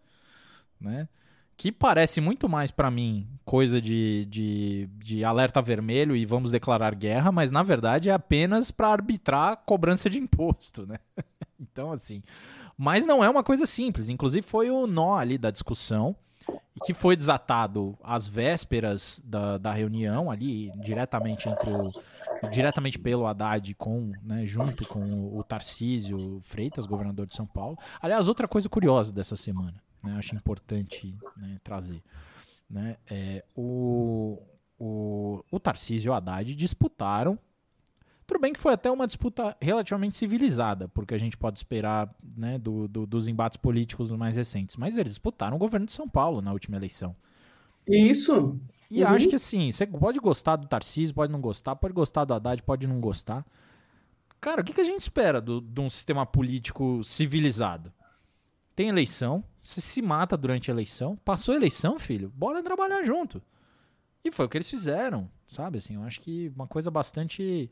[0.79, 1.09] né?
[1.57, 6.95] Que parece muito mais pra mim coisa de, de, de alerta vermelho e vamos declarar
[6.97, 10.99] guerra, mas na verdade é apenas para arbitrar cobrança de imposto, né?
[11.61, 12.23] Então, assim.
[12.77, 14.11] Mas não é uma coisa simples.
[14.11, 16.15] Inclusive, foi o nó ali da discussão
[16.49, 21.91] e que foi desatado às vésperas da, da reunião ali, diretamente entre o,
[22.51, 27.79] diretamente pelo Haddad com, né, junto com o Tarcísio Freitas, governador de São Paulo.
[28.01, 32.03] Aliás, outra coisa curiosa dessa semana, né, acho importante né, trazer,
[32.69, 34.43] né, é, o,
[34.79, 37.39] o, o Tarcísio e o Haddad disputaram
[38.27, 42.59] tudo bem que foi até uma disputa relativamente civilizada, porque a gente pode esperar né,
[42.59, 44.77] do, do- dos embates políticos mais recentes.
[44.77, 47.15] Mas eles disputaram o governo de São Paulo na última eleição.
[47.87, 48.59] Isso.
[48.91, 49.09] E Uhum.
[49.11, 52.63] acho que assim, você pode gostar do Tarcísio, pode não gostar, pode gostar do Haddad,
[52.63, 53.45] pode não gostar.
[54.41, 57.93] Cara, o que, que a gente espera de um sistema político civilizado?
[58.77, 63.41] Tem eleição, você se mata durante a eleição, passou a eleição, filho, bora trabalhar junto.
[64.25, 65.79] E foi o que eles fizeram, sabe?
[65.79, 67.71] Assim, eu acho que uma coisa bastante.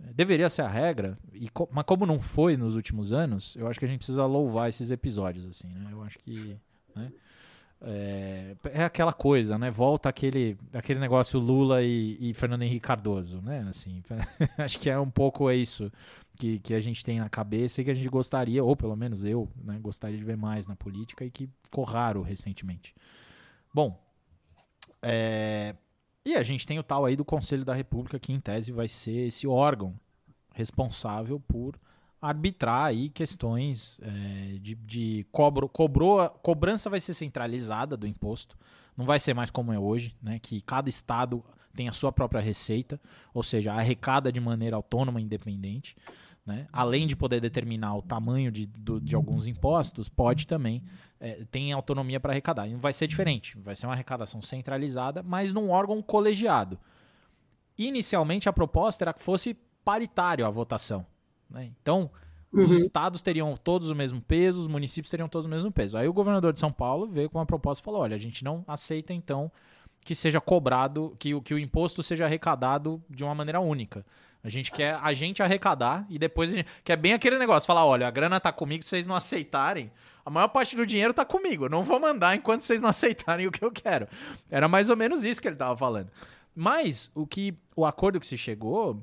[0.00, 3.66] Eh, Deveria ser a regra, e co- mas como não foi nos últimos anos, eu
[3.68, 5.88] acho que a gente precisa louvar esses episódios, assim, né?
[5.92, 6.56] Eu acho que.
[6.94, 7.12] né?
[7.80, 9.70] É, é aquela coisa, né?
[9.70, 13.66] Volta aquele, aquele negócio Lula e, e Fernando Henrique Cardoso, né?
[13.68, 14.02] Assim,
[14.58, 15.92] acho que é um pouco isso
[16.38, 19.24] que, que a gente tem na cabeça e que a gente gostaria, ou pelo menos
[19.24, 22.94] eu, né, gostaria de ver mais na política e que ficou raro recentemente.
[23.74, 24.00] Bom,
[25.02, 25.74] é,
[26.26, 28.88] e a gente tem o tal aí do Conselho da República, que em tese vai
[28.88, 29.94] ser esse órgão
[30.52, 31.78] responsável por
[32.20, 38.58] arbitrar aí questões é, de, de cobro, cobrou, cobrança vai ser centralizada do imposto,
[38.96, 40.40] não vai ser mais como é hoje, né?
[40.40, 41.44] Que cada estado
[41.76, 43.00] tem a sua própria receita,
[43.32, 45.94] ou seja, arrecada de maneira autônoma e independente.
[46.46, 46.68] Né?
[46.72, 50.80] Além de poder determinar o tamanho de, do, de alguns impostos, pode também
[51.18, 52.68] é, tem autonomia para arrecadar.
[52.68, 56.78] E não vai ser diferente, vai ser uma arrecadação centralizada, mas num órgão colegiado.
[57.76, 61.04] Inicialmente a proposta era que fosse paritário a votação.
[61.50, 61.72] Né?
[61.82, 62.10] Então,
[62.52, 62.62] uhum.
[62.62, 65.98] os estados teriam todos o mesmo peso, os municípios teriam todos o mesmo peso.
[65.98, 68.44] Aí o governador de São Paulo veio com uma proposta e falou: olha, a gente
[68.44, 69.50] não aceita então
[70.04, 74.06] que seja cobrado, que, que o imposto seja arrecadado de uma maneira única.
[74.42, 77.84] A gente quer a gente arrecadar e depois a gente, quer bem aquele negócio, falar,
[77.84, 79.90] olha, a grana tá comigo, se vocês não aceitarem,
[80.24, 83.46] a maior parte do dinheiro tá comigo, eu não vou mandar enquanto vocês não aceitarem
[83.46, 84.08] o que eu quero.
[84.50, 86.10] Era mais ou menos isso que ele tava falando.
[86.54, 89.02] Mas o que o acordo que se chegou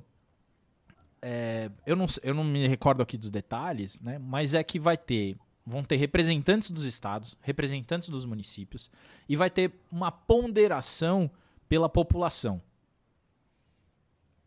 [1.21, 4.19] é, eu, não, eu não me recordo aqui dos detalhes, né?
[4.19, 8.91] Mas é que vai ter vão ter representantes dos estados, representantes dos municípios
[9.29, 11.31] e vai ter uma ponderação
[11.69, 12.61] pela população.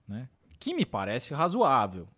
[0.07, 0.28] Né?
[0.59, 2.09] Que me parece razoável.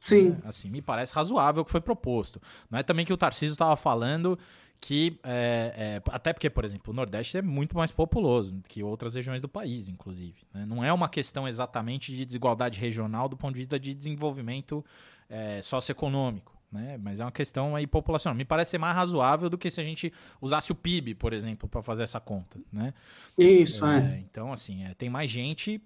[0.00, 0.30] Sim.
[0.30, 0.38] Né?
[0.44, 2.40] Assim, me parece razoável o que foi proposto.
[2.70, 4.38] Não é também que o Tarcísio estava falando
[4.80, 5.18] que.
[5.22, 9.42] É, é, até porque, por exemplo, o Nordeste é muito mais populoso que outras regiões
[9.42, 10.42] do país, inclusive.
[10.54, 10.64] Né?
[10.66, 14.84] Não é uma questão exatamente de desigualdade regional do ponto de vista de desenvolvimento
[15.28, 16.98] é, socioeconômico né?
[17.02, 18.36] Mas é uma questão aí populacional.
[18.36, 21.68] Me parece ser mais razoável do que se a gente usasse o PIB, por exemplo,
[21.68, 22.94] para fazer essa conta, né?
[23.36, 23.98] Isso, é.
[23.98, 24.18] é.
[24.18, 25.80] Então, assim, é, tem mais gente,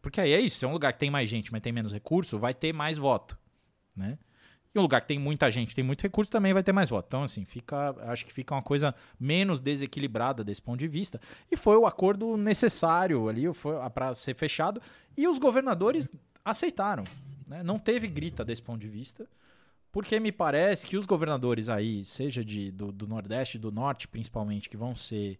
[0.00, 2.38] porque aí é isso, é um lugar que tem mais gente, mas tem menos recurso,
[2.38, 3.38] vai ter mais voto,
[3.96, 4.18] né?
[4.74, 7.06] E um lugar que tem muita gente, tem muito recurso, também vai ter mais voto.
[7.08, 11.18] Então, assim, fica, acho que fica uma coisa menos desequilibrada desse ponto de vista.
[11.50, 13.44] E foi o acordo necessário ali,
[13.94, 14.80] para ser fechado,
[15.16, 16.12] e os governadores
[16.44, 17.04] aceitaram.
[17.48, 17.62] Né?
[17.62, 19.26] Não teve grita desse ponto de vista.
[19.90, 24.68] Porque me parece que os governadores aí, seja de, do, do Nordeste do Norte principalmente,
[24.68, 25.38] que vão ser,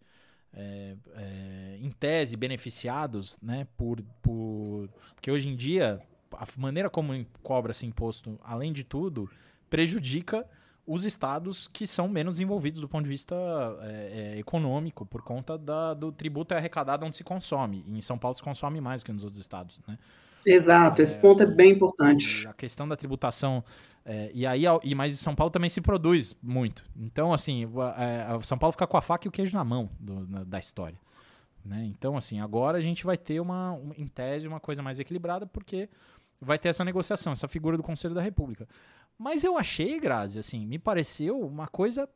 [0.53, 4.89] é, é, em tese, beneficiados, né, por, por...
[5.15, 6.01] Porque hoje em dia,
[6.33, 9.31] a maneira como cobra-se imposto, além de tudo,
[9.69, 10.47] prejudica
[10.87, 13.35] os estados que são menos envolvidos do ponto de vista
[13.83, 17.85] é, é, econômico, por conta da, do tributo é arrecadado onde se consome.
[17.87, 19.99] E em São Paulo se consome mais que nos outros estados, né?
[20.45, 22.47] Exato, esse é, ponto é bem importante.
[22.47, 23.63] A questão da tributação
[24.11, 26.83] é, e aí, e mais em São Paulo também se produz muito.
[26.97, 30.27] Então, assim, é, São Paulo fica com a faca e o queijo na mão do,
[30.27, 30.99] na, da história.
[31.63, 31.85] Né?
[31.85, 35.47] Então, assim, agora a gente vai ter uma, uma, em tese, uma coisa mais equilibrada,
[35.47, 35.91] porque
[36.41, 38.67] vai ter essa negociação, essa figura do Conselho da República.
[39.19, 42.09] Mas eu achei, Grazi, assim, me pareceu uma coisa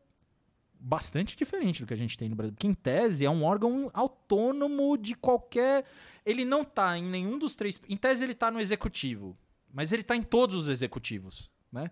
[0.85, 2.53] bastante diferente do que a gente tem no Brasil.
[2.53, 5.85] Porque, em tese, é um órgão autônomo de qualquer.
[6.27, 7.81] Ele não está em nenhum dos três.
[7.89, 9.37] Em tese, ele está no executivo.
[9.73, 11.91] Mas ele está em todos os executivos né?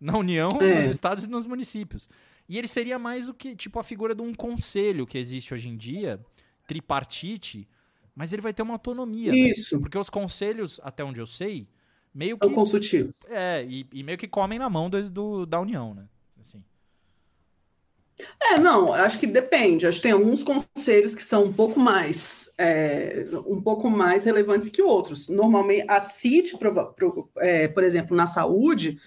[0.00, 0.82] Na União, é.
[0.82, 2.08] nos estados e nos municípios.
[2.48, 5.68] E ele seria mais o que, tipo, a figura de um conselho que existe hoje
[5.68, 6.20] em dia,
[6.66, 7.68] tripartite,
[8.14, 9.30] mas ele vai ter uma autonomia.
[9.30, 9.38] Né?
[9.38, 9.76] Isso.
[9.76, 9.82] Né?
[9.82, 11.68] Porque os conselhos, até onde eu sei,
[12.12, 12.54] meio São que.
[12.54, 13.24] consultivos.
[13.26, 16.08] É, e, e, meio que comem na mão do, do, da União, né?
[16.40, 16.62] Assim.
[18.40, 19.86] É, não, acho que depende.
[19.86, 24.68] Acho que tem alguns conselhos que são um pouco mais é, um pouco mais relevantes
[24.68, 25.28] que outros.
[25.28, 26.56] Normalmente, a CIT,
[27.38, 28.98] é, por exemplo, na saúde,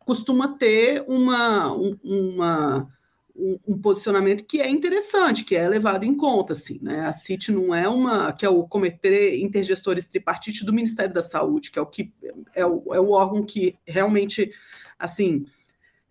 [0.00, 2.88] costuma ter uma, uma,
[3.36, 7.06] um, um, posicionamento que é interessante, que é levado em conta, assim, né?
[7.06, 11.70] A CIT não é uma, que é o Comitê Intergestores Tripartite do Ministério da Saúde,
[11.70, 12.12] que é o que
[12.54, 14.52] é o, é o órgão que realmente,
[14.98, 15.44] assim,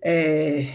[0.03, 0.68] é,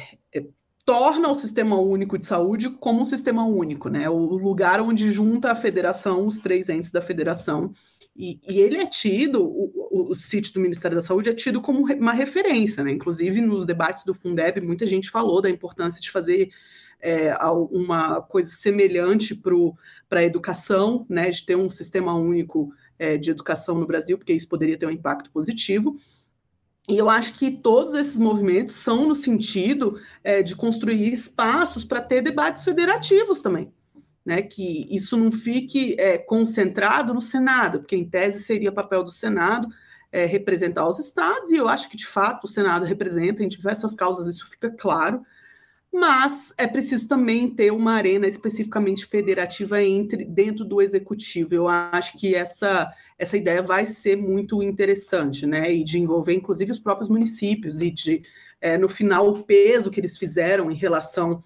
[0.86, 4.08] torna o sistema único de saúde como um sistema único, né?
[4.08, 7.72] O lugar onde junta a federação, os três entes da federação.
[8.14, 11.84] E, e ele é tido, o, o, sítio do Ministério da Saúde é tido como
[11.92, 12.92] uma referência, né?
[12.92, 16.50] Inclusive, nos debates do Fundeb, muita gente falou da importância de fazer
[17.00, 17.34] é,
[17.72, 19.34] uma coisa semelhante
[20.08, 21.32] para a educação, né?
[21.32, 24.90] De ter um sistema único é, de educação no Brasil, porque isso poderia ter um
[24.90, 25.98] impacto positivo.
[26.88, 32.00] E eu acho que todos esses movimentos são no sentido é, de construir espaços para
[32.00, 33.72] ter debates federativos também.
[34.24, 39.10] Né, que isso não fique é, concentrado no Senado, porque em tese seria papel do
[39.12, 39.68] Senado
[40.10, 43.94] é, representar os estados, e eu acho que de fato o Senado representa em diversas
[43.94, 45.22] causas, isso fica claro,
[45.92, 51.54] mas é preciso também ter uma arena especificamente federativa entre dentro do executivo.
[51.54, 55.72] Eu acho que essa essa ideia vai ser muito interessante, né?
[55.72, 58.22] E de envolver, inclusive, os próprios municípios e de,
[58.60, 61.42] é, no final, o peso que eles fizeram em relação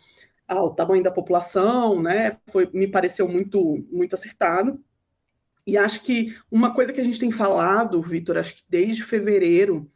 [0.49, 2.37] ao tamanho da população, né?
[2.49, 4.83] Foi, me pareceu muito, muito acertado.
[5.67, 9.89] E acho que uma coisa que a gente tem falado, Vitor, acho que desde fevereiro,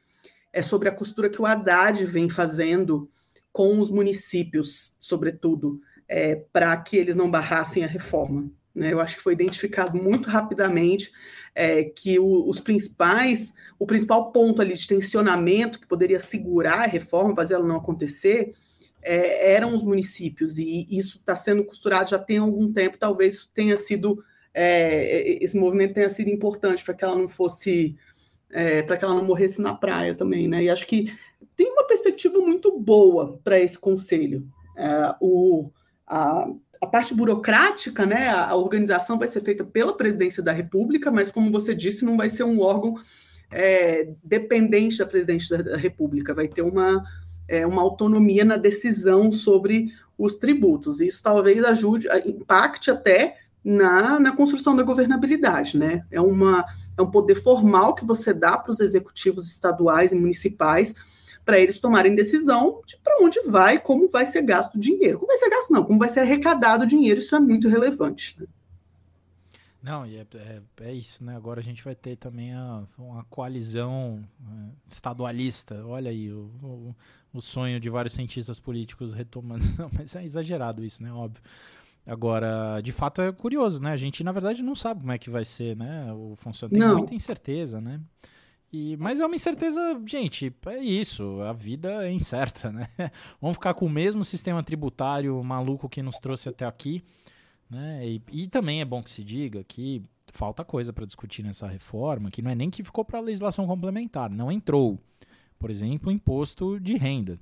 [0.53, 3.11] é sobre a costura que o Haddad vem fazendo
[3.53, 8.49] com os municípios, sobretudo, é, para que eles não barrassem a reforma.
[8.75, 8.93] Né?
[8.93, 11.13] Eu acho que foi identificado muito rapidamente
[11.55, 16.87] é, que o, os principais, o principal ponto ali de tensionamento que poderia segurar a
[16.87, 18.53] reforma, fazer ela não acontecer,
[19.01, 23.77] é, eram os municípios, e isso está sendo costurado já tem algum tempo, talvez tenha
[23.77, 27.97] sido, é, esse movimento tenha sido importante para que ela não fosse,
[28.51, 30.65] é, para que ela não morresse na praia também, né?
[30.65, 31.13] E acho que
[31.55, 34.49] tem uma perspectiva muito boa para esse conselho.
[34.77, 35.71] É, o,
[36.07, 36.51] a,
[36.85, 41.51] a parte burocrática, né, a, organização vai ser feita pela presidência da República, mas como
[41.51, 42.95] você disse, não vai ser um órgão
[43.51, 47.05] é, dependente da presidência da, República, vai ter uma,
[47.49, 51.01] é, uma autonomia na decisão sobre os tributos.
[51.01, 56.05] Isso talvez ajude, impacte até na, na construção da governabilidade, né?
[56.11, 56.65] É, uma,
[56.99, 60.95] é um poder formal que você dá para os executivos estaduais e municipais
[61.45, 65.19] para eles tomarem decisão de para onde vai, como vai ser gasto o dinheiro.
[65.19, 68.41] Como vai ser gasto, não, como vai ser arrecadado o dinheiro, isso é muito relevante.
[68.41, 68.47] Né?
[69.85, 71.37] Não, e é, é, é, isso, né?
[71.37, 75.85] Agora a gente vai ter também a, uma coalizão é, estadualista.
[75.85, 76.97] Olha aí, o, o,
[77.35, 79.63] o, sonho de vários cientistas políticos retomando.
[79.77, 81.13] Não, mas é exagerado isso, né?
[81.13, 81.43] Óbvio.
[82.07, 83.93] Agora, de fato é curioso, né?
[83.93, 86.11] A gente, na verdade, não sabe como é que vai ser, né?
[86.13, 86.99] O funcionamento tem não.
[86.99, 88.01] muita incerteza, né?
[88.77, 92.89] E, mas é uma incerteza, gente, é isso, a vida é incerta, né?
[93.41, 97.01] Vamos ficar com o mesmo sistema tributário maluco que nos trouxe até aqui,
[97.71, 98.05] né?
[98.05, 100.03] E, e também é bom que se diga que
[100.33, 103.65] falta coisa para discutir nessa reforma, que não é nem que ficou para a legislação
[103.65, 104.99] complementar, não entrou.
[105.57, 107.39] Por exemplo, o imposto de renda.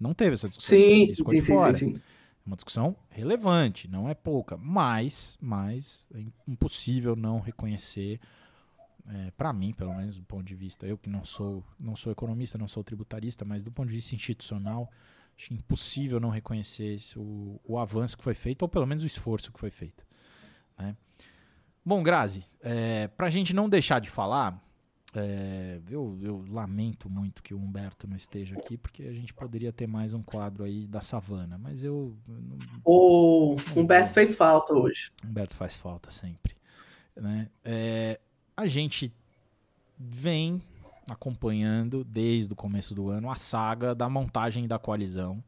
[0.00, 0.78] Não teve essa discussão.
[0.78, 1.94] Sim, sim, sim, sim, sim.
[1.96, 8.20] É uma discussão relevante, não é pouca, mas, mas é impossível não reconhecer
[9.08, 12.12] é, para mim, pelo menos do ponto de vista, eu que não sou, não sou
[12.12, 14.90] economista, não sou tributarista, mas do ponto de vista institucional,
[15.36, 19.52] acho impossível não reconhecer o, o avanço que foi feito, ou pelo menos o esforço
[19.52, 20.06] que foi feito.
[20.78, 20.96] Né?
[21.84, 24.62] Bom, Grazi, é, para a gente não deixar de falar,
[25.14, 29.72] é, eu, eu, lamento muito que o Humberto não esteja aqui, porque a gente poderia
[29.72, 32.16] ter mais um quadro aí da savana, mas eu.
[32.26, 35.10] Não, o Humberto fez falta hoje.
[35.24, 36.56] Humberto faz falta sempre.
[37.14, 37.50] Né?
[37.62, 38.20] É,
[38.56, 39.12] a gente
[39.98, 40.62] vem
[41.08, 45.42] acompanhando desde o começo do ano a saga da montagem da coalizão.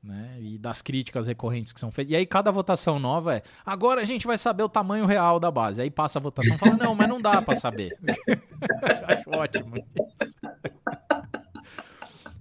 [0.00, 0.38] Né?
[0.40, 2.12] E das críticas recorrentes que são feitas.
[2.12, 5.50] E aí cada votação nova é, agora a gente vai saber o tamanho real da
[5.50, 5.82] base.
[5.82, 7.98] Aí passa a votação e fala, não, mas não dá para saber.
[9.08, 10.36] acho ótimo isso.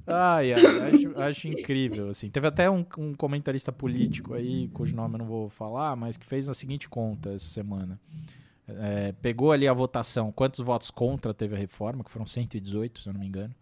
[0.05, 0.61] Ai, ai,
[0.93, 2.29] acho, acho incrível, assim.
[2.29, 6.25] Teve até um, um comentarista político aí, cujo nome eu não vou falar, mas que
[6.25, 7.99] fez a seguinte conta essa semana
[8.67, 13.09] é, pegou ali a votação, quantos votos contra teve a reforma, que foram 118, se
[13.09, 13.55] eu não me engano.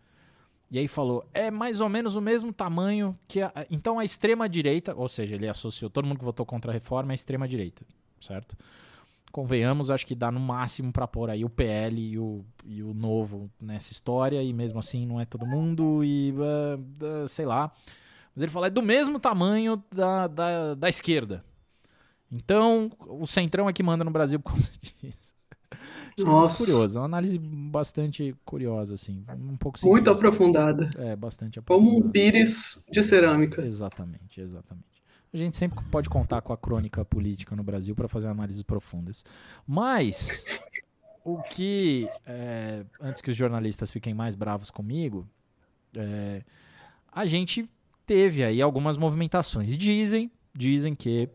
[0.72, 4.50] E aí falou, é mais ou menos o mesmo tamanho que a, então a extrema
[4.50, 7.86] direita, ou seja, ele associou todo mundo que votou contra a reforma à extrema direita,
[8.20, 8.58] certo?
[9.32, 12.94] Convenhamos, acho que dá no máximo para pôr aí o PL e o, e o
[12.94, 17.72] novo nessa história, e mesmo assim não é todo mundo, e uh, uh, sei lá.
[18.34, 21.44] Mas ele falou, é do mesmo tamanho da, da, da esquerda.
[22.32, 25.36] Então, o Centrão é que manda no Brasil por causa disso.
[26.18, 26.58] Nossa.
[26.58, 29.26] curioso, é uma análise bastante curiosa, assim.
[29.38, 30.90] Um pouco Muito aprofundada.
[30.98, 31.92] É, bastante aprofundada.
[31.92, 33.66] Como um pires de cerâmica.
[33.66, 34.86] Exatamente, exatamente.
[35.34, 39.26] A gente sempre pode contar com a crônica política no Brasil para fazer análises profundas.
[39.68, 40.64] Mas,
[41.26, 42.08] o que.
[42.26, 45.28] É, antes que os jornalistas fiquem mais bravos comigo,
[45.98, 46.42] é,
[47.12, 47.70] a gente
[48.06, 49.78] teve aí algumas movimentações.
[49.78, 51.28] Dizem, dizem que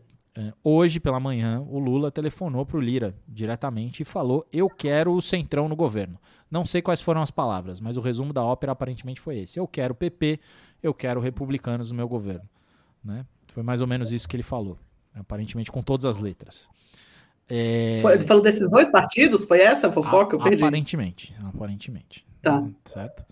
[0.63, 5.21] hoje pela manhã, o Lula telefonou para o Lira diretamente e falou: Eu quero o
[5.21, 6.19] Centrão no governo.
[6.49, 9.67] Não sei quais foram as palavras, mas o resumo da ópera aparentemente foi esse: Eu
[9.67, 10.39] quero o PP,
[10.81, 12.47] eu quero republicanos no meu governo.
[13.03, 13.25] Né?
[13.47, 14.77] Foi mais ou menos isso que ele falou,
[15.13, 16.69] aparentemente com todas as letras.
[17.49, 17.97] É...
[18.01, 19.43] Foi, ele falou desses dois partidos?
[19.45, 20.37] Foi essa a fofoca?
[20.37, 22.25] A, aparentemente, aparentemente.
[22.41, 22.65] Tá.
[22.85, 23.25] Certo?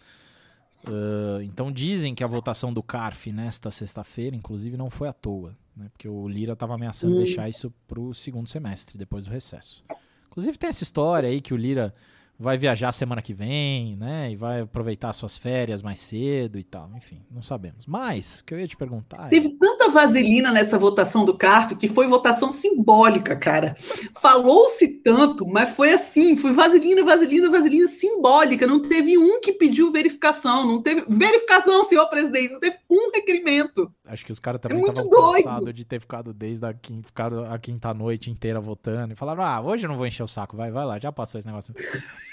[0.85, 5.55] Uh, então dizem que a votação do CARF nesta sexta-feira, inclusive, não foi à toa
[5.79, 5.87] né?
[5.93, 7.19] Porque o Lira estava ameaçando hum.
[7.19, 9.83] deixar isso para o segundo semestre, depois do recesso.
[10.27, 11.93] Inclusive tem essa história aí que o Lira
[12.39, 14.31] vai viajar semana que vem, né?
[14.31, 16.89] E vai aproveitar suas férias mais cedo e tal.
[16.95, 17.85] Enfim, não sabemos.
[17.85, 19.27] Mas, o que eu ia te perguntar.
[19.27, 19.29] É...
[19.29, 23.75] Teve tanta vaselina nessa votação do CARF que foi votação simbólica, cara.
[24.21, 28.65] Falou-se tanto, mas foi assim: foi vaselina, vaselina, vaselina simbólica.
[28.65, 30.65] Não teve um que pediu verificação.
[30.65, 31.03] Não teve.
[31.09, 32.53] Verificação, senhor presidente.
[32.53, 33.91] Não teve um requerimento.
[34.05, 37.51] Acho que os caras também estavam é cansados de ter ficado desde a quinta, ficaram
[37.51, 40.55] a quinta noite inteira votando e falaram: ah, hoje eu não vou encher o saco,
[40.55, 41.73] vai, vai lá, já passou esse negócio.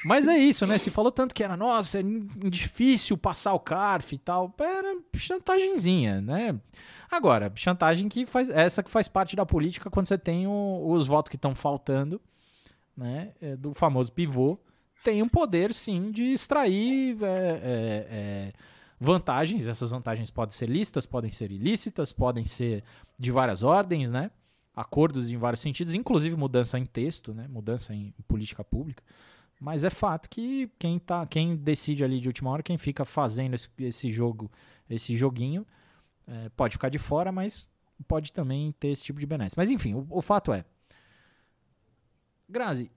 [0.05, 0.79] Mas é isso, né?
[0.79, 2.03] Se falou tanto que era, nossa, é
[2.49, 4.55] difícil passar o CARF e tal.
[4.59, 6.59] Era chantagemzinha, né?
[7.11, 8.49] Agora, chantagem que faz.
[8.49, 12.21] Essa que faz parte da política quando você tem o, os votos que estão faltando,
[12.97, 13.33] né?
[13.41, 14.59] É, do famoso pivô.
[15.05, 18.53] Tem um poder, sim, de extrair é, é, é,
[18.99, 19.67] vantagens.
[19.67, 22.83] Essas vantagens podem ser lícitas, podem ser ilícitas, podem ser
[23.17, 24.31] de várias ordens, né?
[24.75, 27.47] Acordos em vários sentidos, inclusive mudança em texto, né?
[27.49, 29.03] Mudança em política pública.
[29.61, 33.55] Mas é fato que quem, tá, quem decide ali de última hora, quem fica fazendo
[33.55, 34.51] esse, esse jogo,
[34.89, 35.67] esse joguinho,
[36.27, 37.69] é, pode ficar de fora, mas
[38.07, 39.57] pode também ter esse tipo de benesse.
[39.57, 40.65] Mas enfim, o, o fato é.
[42.49, 42.91] Grazi,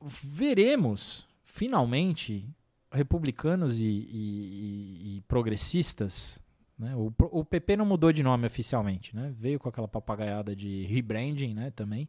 [0.00, 2.48] veremos finalmente
[2.90, 6.40] republicanos e, e, e progressistas.
[6.78, 6.94] Né?
[6.96, 9.32] O, o, PP não mudou de nome oficialmente, né?
[9.38, 11.70] Veio com aquela papagaiada de rebranding, né?
[11.70, 12.08] Também.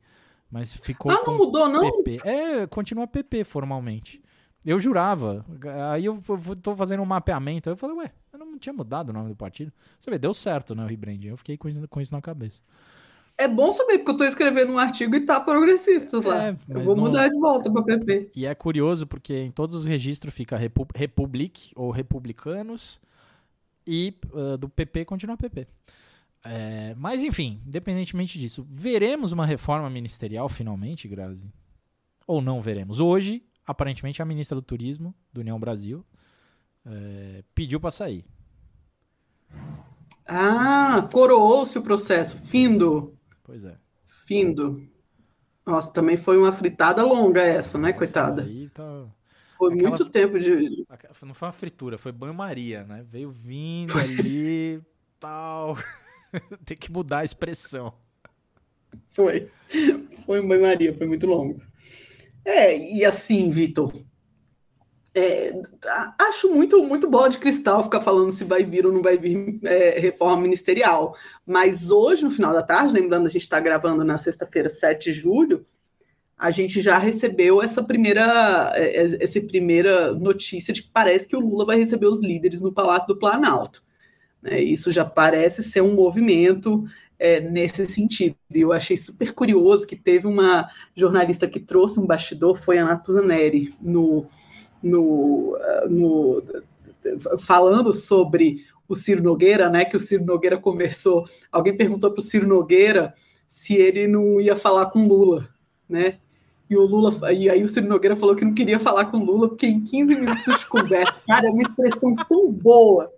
[0.55, 1.11] Mas ficou.
[1.11, 2.01] Ah, não mudou, não?
[2.01, 2.21] PP.
[2.25, 4.23] É, continua PP formalmente.
[4.65, 5.45] Eu jurava.
[5.91, 7.69] Aí eu, eu tô fazendo um mapeamento.
[7.69, 9.69] Aí eu falei, ué, eu não tinha mudado o nome do partido.
[9.99, 10.85] Você vê, deu certo, né?
[10.85, 11.27] O rebranding.
[11.27, 12.61] Eu fiquei com isso, com isso na cabeça.
[13.37, 16.47] É bom saber, porque eu tô escrevendo um artigo e tá progressistas lá.
[16.47, 17.03] É, eu vou não...
[17.03, 18.31] mudar de volta para PP.
[18.33, 22.97] E é curioso porque em todos os registros fica Repu Republic ou Republicanos
[23.85, 25.67] e uh, do PP continua PP.
[26.45, 31.51] É, mas, enfim, independentemente disso, veremos uma reforma ministerial finalmente, Grazi?
[32.27, 32.99] Ou não veremos?
[32.99, 36.05] Hoje, aparentemente, a ministra do Turismo, do União Brasil,
[36.85, 38.23] é, pediu para sair.
[40.25, 42.37] Ah, coroou-se o processo.
[42.37, 43.17] Findo.
[43.43, 43.77] Pois é.
[44.05, 44.87] Findo.
[45.65, 48.43] Nossa, também foi uma fritada longa essa, né, essa coitada?
[48.43, 49.05] Aí tá...
[49.57, 49.89] Foi Aquela...
[49.89, 50.85] muito tempo de.
[51.23, 53.05] Não foi uma fritura, foi banho-maria, né?
[53.09, 54.81] Veio vindo ali,
[55.17, 55.77] tal.
[56.65, 57.93] Tem que mudar a expressão.
[59.07, 59.49] Foi.
[60.25, 61.61] Foi uma Maria, foi muito longo.
[62.43, 63.91] É, e assim, Vitor,
[65.17, 65.53] é,
[66.19, 69.59] acho muito, muito bola de cristal ficar falando se vai vir ou não vai vir
[69.63, 71.15] é, reforma ministerial.
[71.45, 75.19] Mas hoje, no final da tarde, lembrando, a gente está gravando na sexta-feira, 7 de
[75.19, 75.65] julho,
[76.37, 81.39] a gente já recebeu essa primeira, é, essa primeira notícia de que parece que o
[81.39, 83.84] Lula vai receber os líderes no Palácio do Planalto.
[84.45, 84.61] Né?
[84.61, 86.85] Isso já parece ser um movimento
[87.17, 88.35] é, nesse sentido.
[88.53, 92.85] E eu achei super curioso que teve uma jornalista que trouxe um bastidor, foi a
[92.85, 94.27] Nato Zaneri, no,
[94.81, 95.57] no,
[95.89, 96.43] no,
[97.39, 99.83] falando sobre o Ciro Nogueira, né?
[99.83, 101.25] Que o Ciro Nogueira conversou.
[101.51, 103.15] Alguém perguntou para o Ciro Nogueira
[103.47, 105.49] se ele não ia falar com Lula,
[105.89, 106.19] né?
[106.69, 109.47] E o Lula, e aí o Ciro Nogueira falou que não queria falar com Lula,
[109.47, 113.11] porque em 15 minutos de conversa, cara, é uma expressão tão boa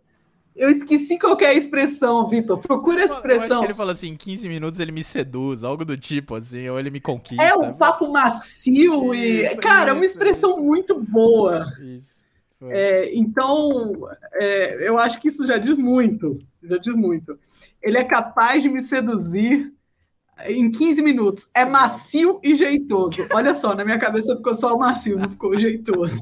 [0.58, 2.58] eu esqueci qual é a expressão, Vitor.
[2.58, 3.46] Procura essa expressão.
[3.46, 6.36] Eu acho que ele falou assim: em 15 minutos ele me seduz, algo do tipo,
[6.36, 7.44] assim, ou ele me conquista.
[7.44, 9.58] É um papo macio isso, e.
[9.58, 10.64] Cara, é uma expressão isso.
[10.64, 11.66] muito boa.
[11.82, 12.26] Isso.
[12.70, 16.40] É, então, é, eu acho que isso já diz muito.
[16.64, 17.38] Já diz muito.
[17.82, 19.72] Ele é capaz de me seduzir
[20.46, 21.48] em 15 minutos.
[21.54, 23.28] É macio e jeitoso.
[23.32, 26.22] Olha só, na minha cabeça ficou só o macio, não ficou o jeitoso.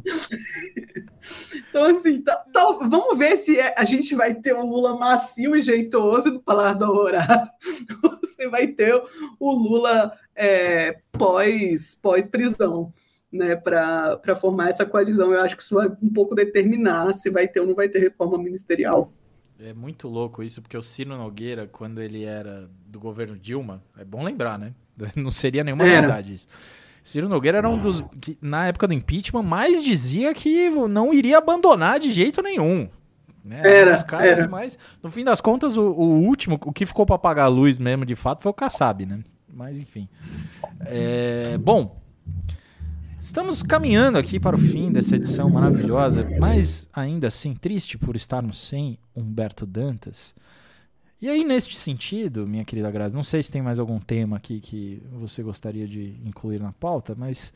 [1.70, 5.55] então, assim, tá, tá, vamos ver se é, a gente vai ter um Lula macio
[5.55, 7.51] e jeitoso no Palácio da Alvorada.
[8.22, 8.93] Você vai ter
[9.39, 12.93] o Lula é, pós, pós-prisão.
[13.32, 17.49] Né, para formar essa coalizão, eu acho que isso vai um pouco determinar se vai
[17.49, 19.11] ter ou não vai ter reforma ministerial.
[19.59, 24.03] É muito louco isso, porque o Ciro Nogueira, quando ele era do governo Dilma, é
[24.03, 24.73] bom lembrar, né?
[25.15, 26.01] Não seria nenhuma era.
[26.01, 26.47] verdade isso.
[27.03, 31.37] Ciro Nogueira era um dos que, na época do impeachment, mais dizia que não iria
[31.37, 32.89] abandonar de jeito nenhum.
[33.43, 33.61] Né?
[33.63, 34.47] Era, era.
[34.47, 37.77] Mas, no fim das contas, o, o último, o que ficou para apagar a luz
[37.77, 39.19] mesmo, de fato, foi o Kassab, né?
[39.47, 40.09] Mas, enfim.
[40.83, 41.95] É, bom,
[43.26, 48.67] Estamos caminhando aqui para o fim dessa edição maravilhosa, mas ainda assim triste por estarmos
[48.67, 50.36] sem Humberto Dantas.
[51.19, 54.59] E aí, neste sentido, minha querida Grazi, não sei se tem mais algum tema aqui
[54.59, 57.51] que você gostaria de incluir na pauta, mas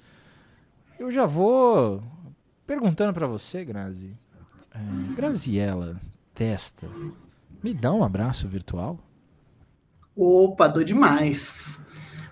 [0.98, 2.02] eu já vou
[2.66, 4.18] perguntando para você, Grazi.
[4.74, 6.02] É, Graziela
[6.34, 6.88] Testa,
[7.64, 8.98] me dá um abraço virtual?
[10.16, 11.80] Opa, dou demais.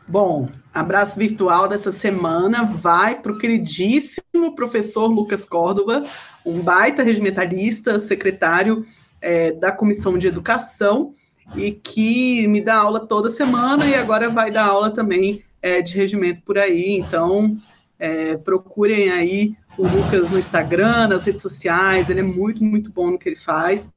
[0.09, 6.01] Bom, abraço virtual dessa semana vai para o queridíssimo professor Lucas Córdova,
[6.45, 8.85] um baita regimentalista, secretário
[9.21, 11.13] é, da Comissão de Educação,
[11.57, 15.95] e que me dá aula toda semana e agora vai dar aula também é, de
[15.95, 16.93] regimento por aí.
[16.93, 17.57] Então,
[17.99, 23.11] é, procurem aí o Lucas no Instagram, nas redes sociais, ele é muito, muito bom
[23.11, 23.89] no que ele faz.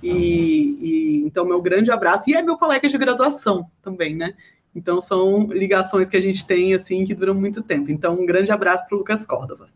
[0.00, 2.30] E, e então, meu grande abraço.
[2.30, 4.34] E é meu colega de graduação também, né?
[4.74, 7.90] Então são ligações que a gente tem assim que duram muito tempo.
[7.90, 9.68] Então um grande abraço para o Lucas Córdova.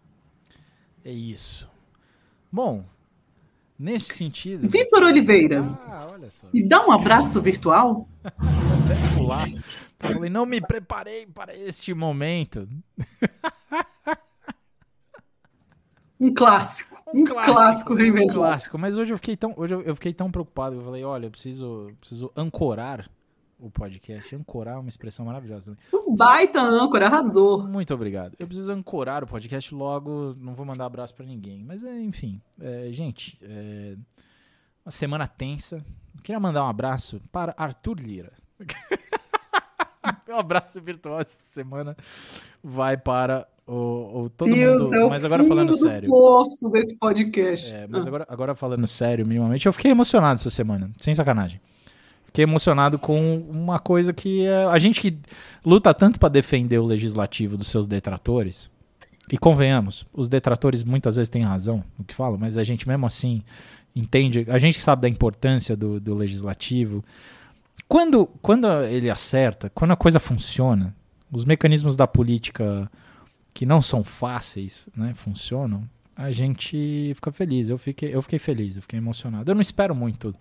[1.04, 1.68] É isso.
[2.50, 2.84] Bom,
[3.78, 4.68] nesse sentido.
[4.68, 6.46] Vitor Oliveira, Ah, olha só.
[6.52, 8.06] me dá um abraço virtual?
[8.24, 9.48] até pular.
[9.50, 12.68] Eu falei, não me preparei para este momento.
[16.20, 17.02] Um clássico.
[17.12, 18.38] Um, clássico, um reinventado.
[18.38, 18.78] clássico.
[18.78, 20.76] Mas hoje eu fiquei tão, hoje eu fiquei tão preocupado.
[20.76, 23.10] Eu falei, olha, eu preciso, eu preciso ancorar
[23.62, 24.34] o podcast.
[24.34, 25.76] Ancorar é uma expressão maravilhosa.
[25.90, 26.06] também.
[26.08, 27.66] Um baita âncora, arrasou.
[27.66, 28.34] Muito obrigado.
[28.38, 30.34] Eu preciso ancorar o podcast logo.
[30.38, 31.62] Não vou mandar abraço pra ninguém.
[31.64, 32.40] Mas, é, enfim.
[32.60, 33.96] é, gente, é,
[34.84, 35.84] uma semana tensa.
[36.22, 38.32] Queria mandar um abraço para Arthur Lira.
[40.26, 41.96] Meu abraço virtual essa semana
[42.62, 44.94] vai para o, o- todo Deus, mundo.
[44.94, 46.08] é o Mas agora falando do sério.
[46.08, 47.70] poço desse podcast.
[47.72, 51.60] É, mas agora, agora falando sério, minimamente, eu fiquei emocionado essa semana, sem sacanagem.
[52.32, 55.18] Fiquei emocionado com uma coisa que é, a gente que
[55.62, 58.70] luta tanto para defender o legislativo dos seus detratores,
[59.30, 63.04] e convenhamos, os detratores muitas vezes têm razão no que falam, mas a gente mesmo
[63.04, 63.42] assim
[63.94, 67.04] entende, a gente sabe da importância do, do legislativo.
[67.86, 70.96] Quando, quando ele acerta, quando a coisa funciona,
[71.30, 72.90] os mecanismos da política
[73.52, 75.86] que não são fáceis, né, funcionam,
[76.16, 77.68] a gente fica feliz.
[77.68, 79.50] Eu fiquei, eu fiquei feliz, eu fiquei emocionado.
[79.50, 80.34] Eu não espero muito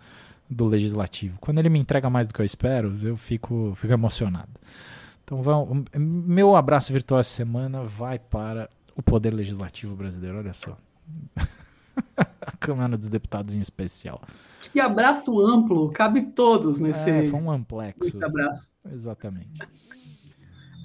[0.53, 1.37] do legislativo.
[1.39, 4.49] Quando ele me entrega mais do que eu espero, eu fico, fico emocionado.
[5.23, 10.39] Então, vão, meu abraço virtual essa semana vai para o Poder Legislativo brasileiro.
[10.39, 10.77] Olha só.
[12.17, 14.21] a Câmara dos Deputados em especial.
[14.73, 18.03] Que abraço amplo, cabe todos nesse, É, foi um amplexo.
[18.03, 18.73] nesse abraço.
[18.91, 19.59] Exatamente.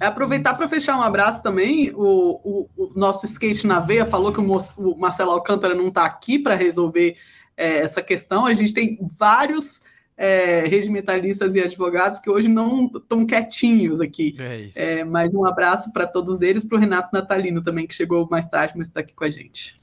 [0.01, 1.91] É aproveitar para fechar um abraço também.
[1.95, 6.05] O, o- o nosso skate na veia falou que o, o Marcelo Alcântara não está
[6.05, 7.17] aqui para resolver
[7.57, 8.45] é, essa questão.
[8.45, 9.81] A gente tem vários
[10.15, 14.35] é, regimentalistas e advogados que hoje não estão quietinhos aqui.
[14.39, 14.79] É isso.
[14.79, 18.47] É, mas um abraço para todos eles, para o Renato Natalino também, que chegou mais
[18.47, 19.81] tarde, mas está aqui com a gente.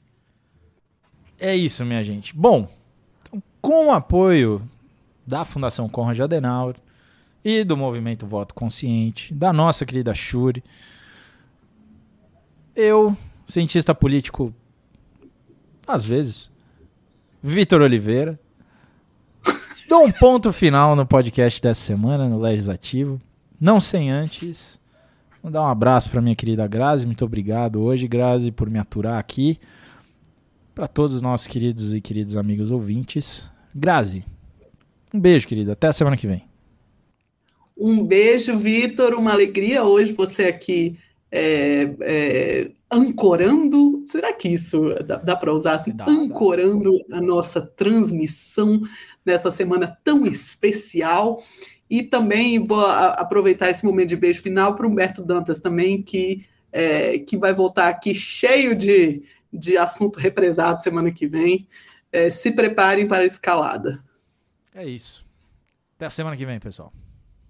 [1.38, 2.34] É isso, minha gente.
[2.34, 2.68] Bom,
[3.22, 4.62] então, com o apoio
[5.26, 6.76] da Fundação Conrad Adenauer
[7.44, 10.62] e do Movimento Voto Consciente, da nossa querida Shuri,
[12.74, 14.52] eu, cientista político,
[15.86, 16.50] às vezes,
[17.46, 18.40] Vitor Oliveira,
[19.86, 23.20] dou um ponto final no podcast dessa semana, no Legislativo.
[23.60, 24.80] Não sem antes
[25.42, 27.04] mandar um abraço para minha querida Grazi.
[27.04, 29.58] Muito obrigado hoje, Grazi, por me aturar aqui
[30.74, 33.46] para todos os nossos queridos e queridos amigos ouvintes.
[33.74, 34.24] Grazi,
[35.12, 35.74] um beijo, querida.
[35.74, 36.44] Até a semana que vem.
[37.76, 39.12] Um beijo, Vitor.
[39.12, 40.98] Uma alegria hoje você aqui
[41.36, 44.04] é, é, ancorando.
[44.06, 45.90] Será que isso dá, dá para usar assim?
[45.90, 48.80] Dá, ancorando a nossa transmissão
[49.26, 51.42] nessa semana tão especial.
[51.90, 56.46] E também vou aproveitar esse momento de beijo final para o Humberto Dantas também, que,
[56.72, 61.66] é, que vai voltar aqui cheio de, de assunto represado semana que vem.
[62.12, 63.98] É, se preparem para a escalada.
[64.72, 65.26] É isso.
[65.96, 66.92] Até a semana que vem, pessoal.